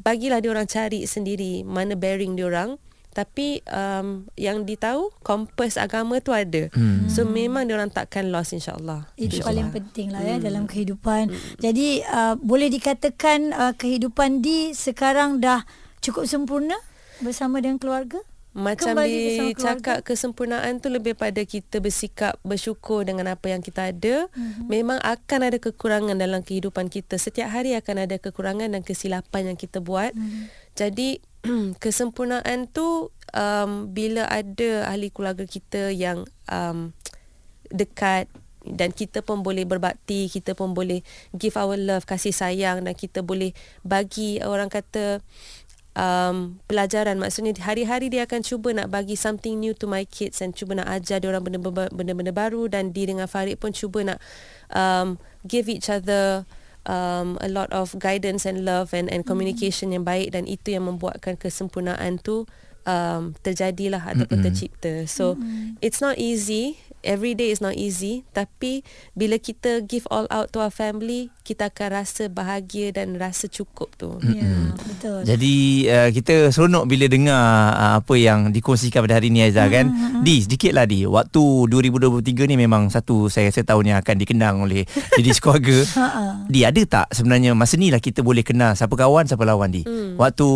bagilah 0.02 0.42
dia 0.42 0.50
orang 0.50 0.66
cari 0.66 1.06
sendiri 1.06 1.62
mana 1.62 1.94
bearing 1.94 2.34
dia 2.34 2.50
orang 2.50 2.82
tapi 3.12 3.60
um, 3.68 4.24
yang 4.40 4.64
ditahu 4.64 5.12
kompas 5.20 5.76
agama 5.76 6.24
tu 6.24 6.32
ada 6.32 6.72
hmm. 6.72 7.12
so 7.12 7.28
memang 7.28 7.68
dia 7.68 7.76
orang 7.76 7.92
takkan 7.92 8.32
lost 8.32 8.56
insyaallah 8.56 9.12
itu 9.20 9.44
paling 9.44 9.68
penting 9.76 10.16
lah 10.16 10.24
ya 10.24 10.40
dalam 10.40 10.64
kehidupan 10.64 11.32
jadi 11.60 12.08
uh, 12.08 12.36
boleh 12.40 12.72
dikatakan 12.72 13.52
uh, 13.52 13.74
kehidupan 13.76 14.40
di 14.40 14.72
sekarang 14.72 15.44
dah 15.44 15.68
cukup 16.00 16.24
sempurna 16.24 16.80
bersama 17.20 17.60
dengan 17.60 17.78
keluarga 17.78 18.24
macam 18.52 19.00
Kembali 19.00 19.16
bersama 19.16 19.48
keluarga. 19.48 19.64
cakap 19.64 19.98
kesempurnaan 20.04 20.84
tu 20.84 20.92
lebih 20.92 21.16
pada 21.16 21.40
kita 21.48 21.80
bersikap 21.80 22.36
bersyukur 22.44 23.08
dengan 23.08 23.32
apa 23.32 23.48
yang 23.48 23.64
kita 23.64 23.96
ada. 23.96 24.28
Mm-hmm. 24.28 24.68
Memang 24.68 25.00
akan 25.00 25.40
ada 25.48 25.56
kekurangan 25.56 26.20
dalam 26.20 26.44
kehidupan 26.44 26.92
kita. 26.92 27.16
Setiap 27.16 27.48
hari 27.48 27.80
akan 27.80 28.04
ada 28.04 28.20
kekurangan 28.20 28.76
dan 28.76 28.84
kesilapan 28.84 29.56
yang 29.56 29.58
kita 29.58 29.80
buat. 29.80 30.12
Mm-hmm. 30.12 30.44
Jadi 30.76 31.10
kesempurnaan 31.84 32.70
tu 32.70 33.10
um, 33.34 33.72
bila 33.90 34.30
ada 34.30 34.86
ahli 34.86 35.10
keluarga 35.10 35.46
kita 35.46 35.90
yang 35.90 36.26
um, 36.48 36.94
dekat 37.74 38.30
dan 38.62 38.94
kita 38.94 39.26
pun 39.26 39.42
boleh 39.42 39.66
berbakti, 39.66 40.30
kita 40.30 40.54
pun 40.54 40.78
boleh 40.78 41.02
give 41.34 41.58
our 41.58 41.74
love, 41.74 42.06
kasih 42.06 42.30
sayang 42.34 42.86
dan 42.86 42.94
kita 42.94 43.26
boleh 43.26 43.58
bagi 43.82 44.38
orang 44.38 44.70
kata 44.70 45.26
um, 45.98 46.62
pelajaran. 46.70 47.18
Maksudnya 47.18 47.58
hari-hari 47.58 48.14
dia 48.14 48.30
akan 48.30 48.46
cuba 48.46 48.70
nak 48.78 48.94
bagi 48.94 49.18
something 49.18 49.58
new 49.58 49.74
to 49.74 49.90
my 49.90 50.06
kids 50.06 50.46
and 50.46 50.54
cuba 50.54 50.78
nak 50.78 50.94
ajar 50.94 51.18
dia 51.18 51.34
orang 51.34 51.42
benda-benda 51.90 52.30
baru 52.30 52.70
dan 52.70 52.94
di 52.94 53.10
dengan 53.10 53.26
Farid 53.26 53.58
pun 53.58 53.74
cuba 53.74 54.14
nak 54.14 54.20
um, 54.70 55.18
give 55.42 55.66
each 55.66 55.90
other 55.90 56.46
um, 56.86 57.38
a 57.42 57.50
lot 57.50 57.70
of 57.74 57.94
guidance 57.98 58.46
and 58.46 58.66
love 58.66 58.94
and 58.94 59.12
and 59.12 59.28
communication 59.28 59.92
mm. 59.92 59.94
yang 60.00 60.06
baik 60.06 60.34
dan 60.34 60.50
itu 60.50 60.74
yang 60.74 60.88
membuatkan 60.88 61.38
kesempurnaan 61.38 62.18
tu 62.22 62.50
um, 62.86 63.34
terjadilah 63.46 64.02
ataupun 64.02 64.42
mm-hmm. 64.42 64.46
tercipta. 64.46 64.94
So 65.06 65.36
mm-hmm. 65.38 65.82
it's 65.84 66.02
not 66.02 66.18
easy. 66.18 66.82
Every 67.02 67.34
day 67.34 67.50
is 67.50 67.62
not 67.62 67.74
easy. 67.74 68.26
Tapi 68.30 68.86
bila 69.18 69.42
kita 69.42 69.82
give 69.86 70.06
all 70.14 70.30
out 70.30 70.54
to 70.54 70.62
our 70.62 70.74
family, 70.74 71.34
kita 71.42 71.74
akan 71.74 72.06
rasa 72.06 72.30
bahagia 72.30 72.94
dan 72.94 73.18
rasa 73.18 73.50
cukup 73.50 73.90
tu. 73.98 74.22
ya 74.22 74.46
yeah, 74.46 74.72
betul 74.78 75.20
Jadi 75.26 75.56
uh, 75.90 76.10
kita 76.14 76.54
seronok 76.54 76.86
bila 76.86 77.10
dengar 77.10 77.44
uh, 77.74 77.94
apa 78.00 78.14
yang 78.16 78.54
dikongsikan 78.54 79.02
pada 79.02 79.18
hari 79.18 79.34
ni 79.34 79.42
Aizah 79.42 79.66
kan. 79.68 79.90
Hmm, 79.90 80.22
Di 80.22 80.46
sedikit 80.46 80.78
lah 80.78 80.86
Di. 80.86 81.10
Waktu 81.10 81.42
2023 81.68 82.46
ni 82.46 82.56
memang 82.56 82.94
satu 82.94 83.28
saya 83.28 83.50
rasa 83.50 83.66
tahun 83.66 83.94
yang 83.94 83.98
akan 84.00 84.16
dikenang 84.22 84.56
oleh 84.64 84.86
diri 85.18 85.34
keluarga. 85.42 85.82
Di 86.46 86.62
ada 86.62 86.82
tak 86.86 87.08
sebenarnya 87.18 87.58
masa 87.58 87.76
ni 87.82 87.90
lah 87.90 88.00
kita 88.00 88.22
boleh 88.22 88.46
kenal 88.46 88.78
siapa 88.78 88.94
kawan 88.94 89.26
siapa 89.26 89.42
lawan 89.42 89.74
Di. 89.74 89.82
Hmm. 89.82 90.16
Waktu 90.22 90.48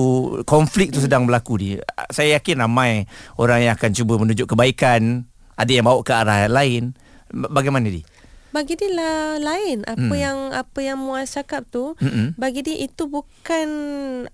konflik 0.46 0.94
tu 0.94 1.02
sedang 1.02 1.26
berlaku 1.26 1.54
Di. 1.58 1.70
Saya 2.14 2.38
yakin 2.38 2.62
ramai 2.62 3.10
orang 3.42 3.66
yang 3.66 3.74
akan 3.74 3.92
cuba 3.92 4.22
menunjuk 4.22 4.54
kebaikan, 4.54 5.26
ada 5.56 5.68
yang 5.70 5.84
bawa 5.84 6.00
ke 6.00 6.12
arah 6.12 6.38
yang 6.42 6.54
lain. 6.54 6.84
Ba- 7.28 7.52
Bagaimana 7.52 7.88
Di? 7.88 8.04
Bagi 8.50 8.74
dia 8.74 8.88
lah 8.90 9.18
lain 9.38 9.84
apa 9.84 10.00
Hmm. 10.08 10.16
yang 10.16 10.38
apa 10.50 10.80
yang 10.80 10.96
Muaz 10.96 11.34
cakap 11.34 11.68
tu 11.68 11.92
Mm-mm. 11.98 12.36
bagi 12.36 12.62
dia 12.62 12.80
itu 12.80 13.04
bukan 13.04 13.68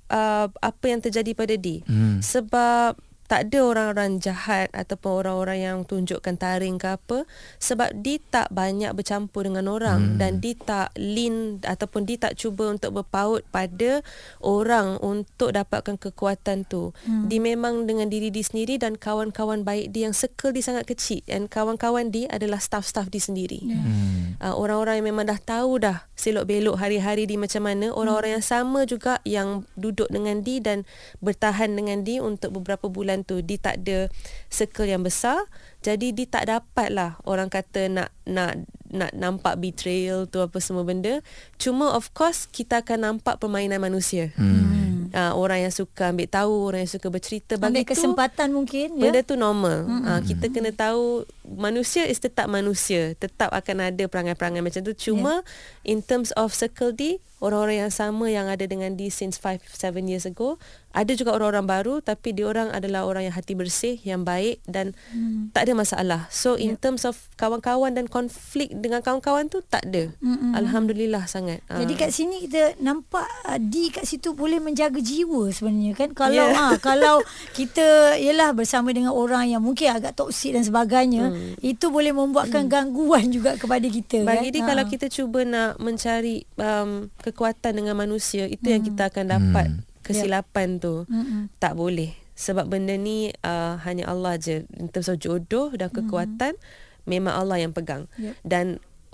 uh, 0.07 0.45
apa 0.51 0.85
yang 0.85 0.99
terjadi 0.99 1.33
pada 1.33 1.55
dia 1.55 1.81
Hmm. 1.83 2.21
sebab 2.21 3.01
tak 3.31 3.47
ada 3.47 3.63
orang-orang 3.63 4.19
jahat 4.19 4.67
ataupun 4.75 5.23
orang-orang 5.23 5.59
yang 5.63 5.77
tunjukkan 5.87 6.35
taring 6.35 6.75
ke 6.75 6.99
apa 6.99 7.23
sebab 7.63 7.95
dia 8.03 8.19
tak 8.27 8.51
banyak 8.51 8.91
bercampur 8.91 9.47
dengan 9.47 9.71
orang 9.71 10.03
hmm. 10.03 10.17
dan 10.19 10.43
dia 10.43 10.51
tak 10.59 10.91
lean 10.99 11.63
ataupun 11.63 12.03
dia 12.03 12.19
tak 12.19 12.35
cuba 12.35 12.75
untuk 12.75 12.99
berpaut 12.99 13.39
pada 13.47 14.03
orang 14.43 14.99
untuk 14.99 15.55
dapatkan 15.55 15.95
kekuatan 15.95 16.67
tu. 16.67 16.91
Hmm. 17.07 17.31
Dia 17.31 17.39
memang 17.39 17.87
dengan 17.87 18.11
diri 18.11 18.35
dia 18.35 18.43
sendiri 18.43 18.75
dan 18.75 18.99
kawan-kawan 18.99 19.63
baik 19.63 19.95
dia 19.95 20.11
yang 20.11 20.15
circle 20.17 20.51
dia 20.51 20.67
sangat 20.67 20.91
kecil 20.91 21.23
dan 21.23 21.47
kawan-kawan 21.47 22.11
dia 22.11 22.27
adalah 22.27 22.59
staff-staff 22.59 23.07
dia 23.07 23.23
sendiri. 23.23 23.63
Hmm. 23.63 24.35
Uh, 24.43 24.59
orang-orang 24.59 24.99
yang 24.99 25.07
memang 25.07 25.31
dah 25.31 25.39
tahu 25.39 25.79
dah 25.79 26.03
selok 26.19 26.51
belok 26.51 26.83
hari-hari 26.83 27.23
di 27.23 27.39
macam 27.39 27.63
mana 27.63 27.95
orang-orang 27.95 28.41
yang 28.41 28.45
sama 28.45 28.83
juga 28.83 29.23
yang 29.23 29.63
duduk 29.79 30.11
dengan 30.11 30.43
di 30.43 30.59
dan 30.59 30.83
bertahan 31.23 31.71
dengan 31.71 32.03
di 32.03 32.19
untuk 32.19 32.59
beberapa 32.59 32.91
bulan 32.91 33.20
tu 33.23 33.39
di 33.45 33.61
tak 33.61 33.85
ada 33.85 34.09
circle 34.49 34.89
yang 34.89 35.05
besar 35.05 35.37
jadi 35.81 36.13
di 36.13 36.25
tak 36.29 36.49
dapat 36.49 36.93
lah 36.93 37.17
orang 37.25 37.49
kata 37.49 37.89
nak 37.89 38.09
nak 38.25 38.65
nak 38.91 39.11
nampak 39.15 39.55
betrayal 39.57 40.27
tu 40.27 40.43
apa 40.43 40.59
semua 40.59 40.83
benda 40.83 41.23
cuma 41.55 41.95
of 41.95 42.11
course 42.11 42.45
kita 42.49 42.83
akan 42.83 43.15
nampak 43.15 43.39
permainan 43.39 43.79
manusia 43.79 44.33
Hmm. 44.35 44.91
uh, 45.13 45.33
orang 45.35 45.67
yang 45.67 45.73
suka 45.73 46.11
ambil 46.11 46.27
tahu 46.27 46.53
orang 46.71 46.87
yang 46.87 46.91
suka 46.91 47.07
bercerita 47.11 47.55
bagi 47.59 47.83
ambil 47.83 47.87
kesempatan 47.87 48.49
mungkin 48.51 48.95
ya 48.97 49.11
Benda 49.11 49.27
tu 49.27 49.35
normal. 49.35 49.83
Mm-hmm. 49.83 50.07
Uh, 50.07 50.21
kita 50.23 50.45
kena 50.49 50.71
tahu 50.71 51.27
manusia 51.43 52.07
is 52.07 52.23
tetap 52.23 52.47
manusia. 52.47 53.11
Tetap 53.19 53.51
akan 53.51 53.91
ada 53.91 54.03
perangai-perangai 54.07 54.63
macam 54.63 54.81
tu. 54.87 54.95
Cuma 54.95 55.43
yeah. 55.43 55.91
in 55.91 55.99
terms 55.99 56.31
of 56.39 56.55
circle 56.55 56.95
D, 56.95 57.19
orang-orang 57.41 57.81
yang 57.81 57.91
sama 57.91 58.25
yang 58.27 58.45
ada 58.45 58.63
dengan 58.63 58.93
D 58.93 59.09
since 59.09 59.35
5 59.35 59.59
7 59.67 59.97
years 60.03 60.23
ago, 60.23 60.61
ada 60.91 61.11
juga 61.11 61.31
orang-orang 61.31 61.65
baru 61.65 61.93
tapi 61.99 62.31
dia 62.31 62.45
orang 62.45 62.69
adalah 62.69 63.03
orang 63.03 63.25
yang 63.25 63.33
hati 63.33 63.51
bersih, 63.51 63.97
yang 64.01 64.21
baik 64.21 64.61
dan 64.65 64.93
mm. 65.09 65.51
tak 65.51 65.65
ada 65.65 65.73
masalah. 65.73 66.21
So 66.29 66.53
in 66.53 66.71
Yeah. 66.71 66.79
terms 66.79 67.03
of 67.03 67.17
kawan-kawan 67.35 67.91
dan 67.91 68.05
konflik 68.05 68.69
dengan 68.71 68.99
kawan-kawan 68.99 69.47
tu 69.47 69.59
tak 69.61 69.83
ada. 69.85 70.13
Mm-mm. 70.17 70.53
Alhamdulillah 70.53 71.25
sangat. 71.25 71.59
Ah. 71.65 71.79
Jadi 71.79 71.93
kat 71.95 72.11
sini 72.11 72.45
kita 72.45 72.77
nampak 72.77 73.25
uh, 73.43 73.57
di 73.57 73.89
kat 73.89 74.03
situ 74.03 74.31
boleh 74.31 74.57
menjaga 74.57 74.97
jiwa 74.97 75.49
sebenarnya 75.49 75.93
kan 75.93 76.09
kalau 76.11 76.35
Ya. 76.37 76.47
yeah. 76.47 76.69
ha, 76.69 76.79
kalau 76.83 77.23
kita 77.51 77.87
ialah 78.15 78.51
bersama 78.51 78.89
dengan 78.89 79.11
orang 79.11 79.47
yang 79.47 79.59
mungkin 79.59 79.89
agak 79.89 80.13
toksik 80.13 80.53
dan 80.53 80.61
sebagainya 80.61 81.23
Hmm. 81.23 81.55
itu 81.59 81.87
boleh 81.87 82.11
membuatkan 82.11 82.67
gangguan 82.67 83.29
juga 83.29 83.53
kepada 83.53 83.83
kita 83.83 84.21
Bagi 84.21 84.47
kan. 84.47 84.53
dia 84.53 84.61
Ha. 84.61 84.67
kalau 84.67 84.83
kita 84.85 85.05
cuba 85.07 85.39
nak 85.41 85.77
mencari 85.77 86.43
um, 86.55 87.07
kekuatan 87.31 87.73
dengan 87.73 87.95
manusia 87.95 88.45
itu 88.45 88.67
yang 88.67 88.83
kita 88.83 89.07
akan 89.07 89.25
dapat 89.29 89.67
Hmm. 89.71 89.81
kesilapan 90.01 90.77
tu. 90.77 91.07
Mm-mm. 91.07 91.47
tak 91.57 91.73
boleh. 91.73 92.11
Sebab 92.33 92.67
benda 92.67 92.93
ni 92.93 93.29
uh, 93.41 93.77
hanya 93.79 94.07
Allah 94.07 94.35
je. 94.35 94.67
In 94.75 94.87
terms 94.87 95.07
of 95.07 95.17
jodoh 95.17 95.71
dan 95.71 95.87
kekuatan 95.89 96.57
memang 97.03 97.33
Allah 97.33 97.57
yang 97.57 97.71
pegang. 97.71 98.05
Yep. 98.15 98.33
dan 98.43 98.65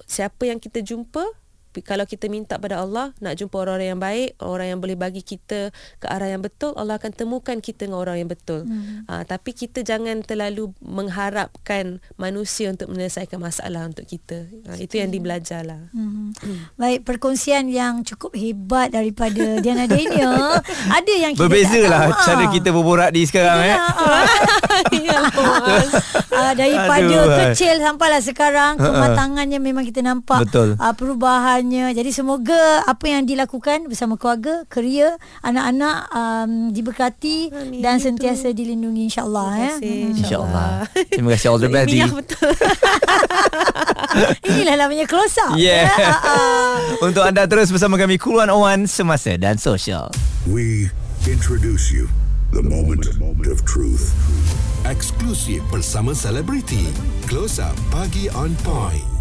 siapa 0.04 0.44
yang 0.44 0.58
kita 0.58 0.80
jumpa 0.80 1.26
kalau 1.82 2.06
kita 2.06 2.30
minta 2.32 2.58
pada 2.62 2.82
Allah 2.82 3.13
nak 3.20 3.38
jumpa 3.38 3.56
orang-orang 3.58 3.90
yang 3.96 4.02
baik, 4.02 4.30
orang 4.42 4.68
yang 4.76 4.80
boleh 4.80 4.98
bagi 4.98 5.22
kita 5.22 5.70
ke 6.02 6.06
arah 6.06 6.30
yang 6.30 6.42
betul, 6.42 6.74
Allah 6.78 6.98
akan 6.98 7.12
temukan 7.13 7.58
kita 7.60 7.90
dengan 7.90 8.02
orang 8.02 8.22
yang 8.22 8.30
betul. 8.30 8.66
Hmm. 8.66 9.06
Uh, 9.10 9.24
tapi 9.26 9.54
kita 9.54 9.82
jangan 9.82 10.22
terlalu 10.22 10.74
mengharapkan 10.82 12.00
manusia 12.18 12.70
untuk 12.72 12.90
menyelesaikan 12.94 13.38
masalah 13.42 13.88
untuk 13.90 14.06
kita. 14.06 14.50
Uh, 14.68 14.78
itu 14.78 15.00
yang 15.00 15.10
dibelajar 15.10 15.66
lah. 15.66 15.82
Hmm. 15.94 16.34
Baik 16.78 17.04
perkongsian 17.06 17.70
yang 17.70 18.02
cukup 18.06 18.34
hebat 18.38 18.94
daripada 18.94 19.56
Diana 19.63 19.86
Daniel. 19.90 20.62
Ada 20.90 21.13
yang 21.13 21.32
kita 21.34 21.44
Berbeza 21.46 21.80
tak 21.80 21.90
lah 21.90 22.04
tahu. 22.12 22.26
cara 22.26 22.44
Ah. 22.48 22.52
kita 22.54 22.70
berborak 22.72 23.10
di 23.12 23.22
sekarang 23.28 23.60
eh. 23.66 23.78
uh, 26.38 26.54
daripada 26.54 27.18
Aduh, 27.18 27.38
kecil 27.52 27.80
sampailah 27.82 28.22
sekarang 28.24 28.78
kematangannya 28.78 29.60
memang 29.60 29.84
kita 29.86 30.02
nampak 30.06 30.48
Betul. 30.48 30.78
Uh, 30.78 30.94
perubahannya 31.68 31.96
jadi 31.96 32.12
semoga 32.16 32.62
apa 32.88 33.06
yang 33.12 33.28
dilakukan 33.28 33.92
bersama 33.92 34.16
keluarga 34.16 34.64
keria 34.72 35.20
anak-anak 35.44 35.98
um, 36.16 36.52
diberkati 36.72 37.52
Amin. 37.52 37.84
dan 37.84 38.00
Itu. 38.00 38.08
sentiasa 38.12 38.56
dilindungi 38.56 39.12
insyaallah 39.12 39.52
Terima 39.52 39.60
ya 39.60 39.72
kasih. 39.76 40.00
InsyaAllah. 40.16 40.70
Terima 41.12 41.30
kasih 41.36 41.48
all 41.52 41.60
the 41.60 41.68
best. 41.70 41.92
Ya 41.92 42.08
betul. 42.08 42.52
inilah 44.52 44.76
namanya 44.80 45.06
close 45.06 45.36
up 45.44 45.56
Yeah. 45.60 45.92
ya, 45.92 46.08
ah, 46.08 46.20
ah. 46.24 46.76
Untuk 47.04 47.24
anda 47.28 47.44
terus 47.46 47.68
bersama 47.70 48.00
kami 48.00 48.16
Cool 48.16 48.40
101 48.48 48.88
Semasa 48.88 49.36
dan 49.36 49.60
Sosial. 49.60 50.08
We 50.48 50.88
introduce 51.28 51.92
you 51.92 52.08
the 52.56 52.64
moment 52.64 53.04
of 53.52 53.60
truth. 53.68 54.16
Eksklusif 54.88 55.60
bersama 55.68 56.16
selebriti. 56.16 56.88
Close 57.28 57.60
Up 57.60 57.76
Pagi 57.92 58.32
on 58.32 58.56
Point. 58.64 59.17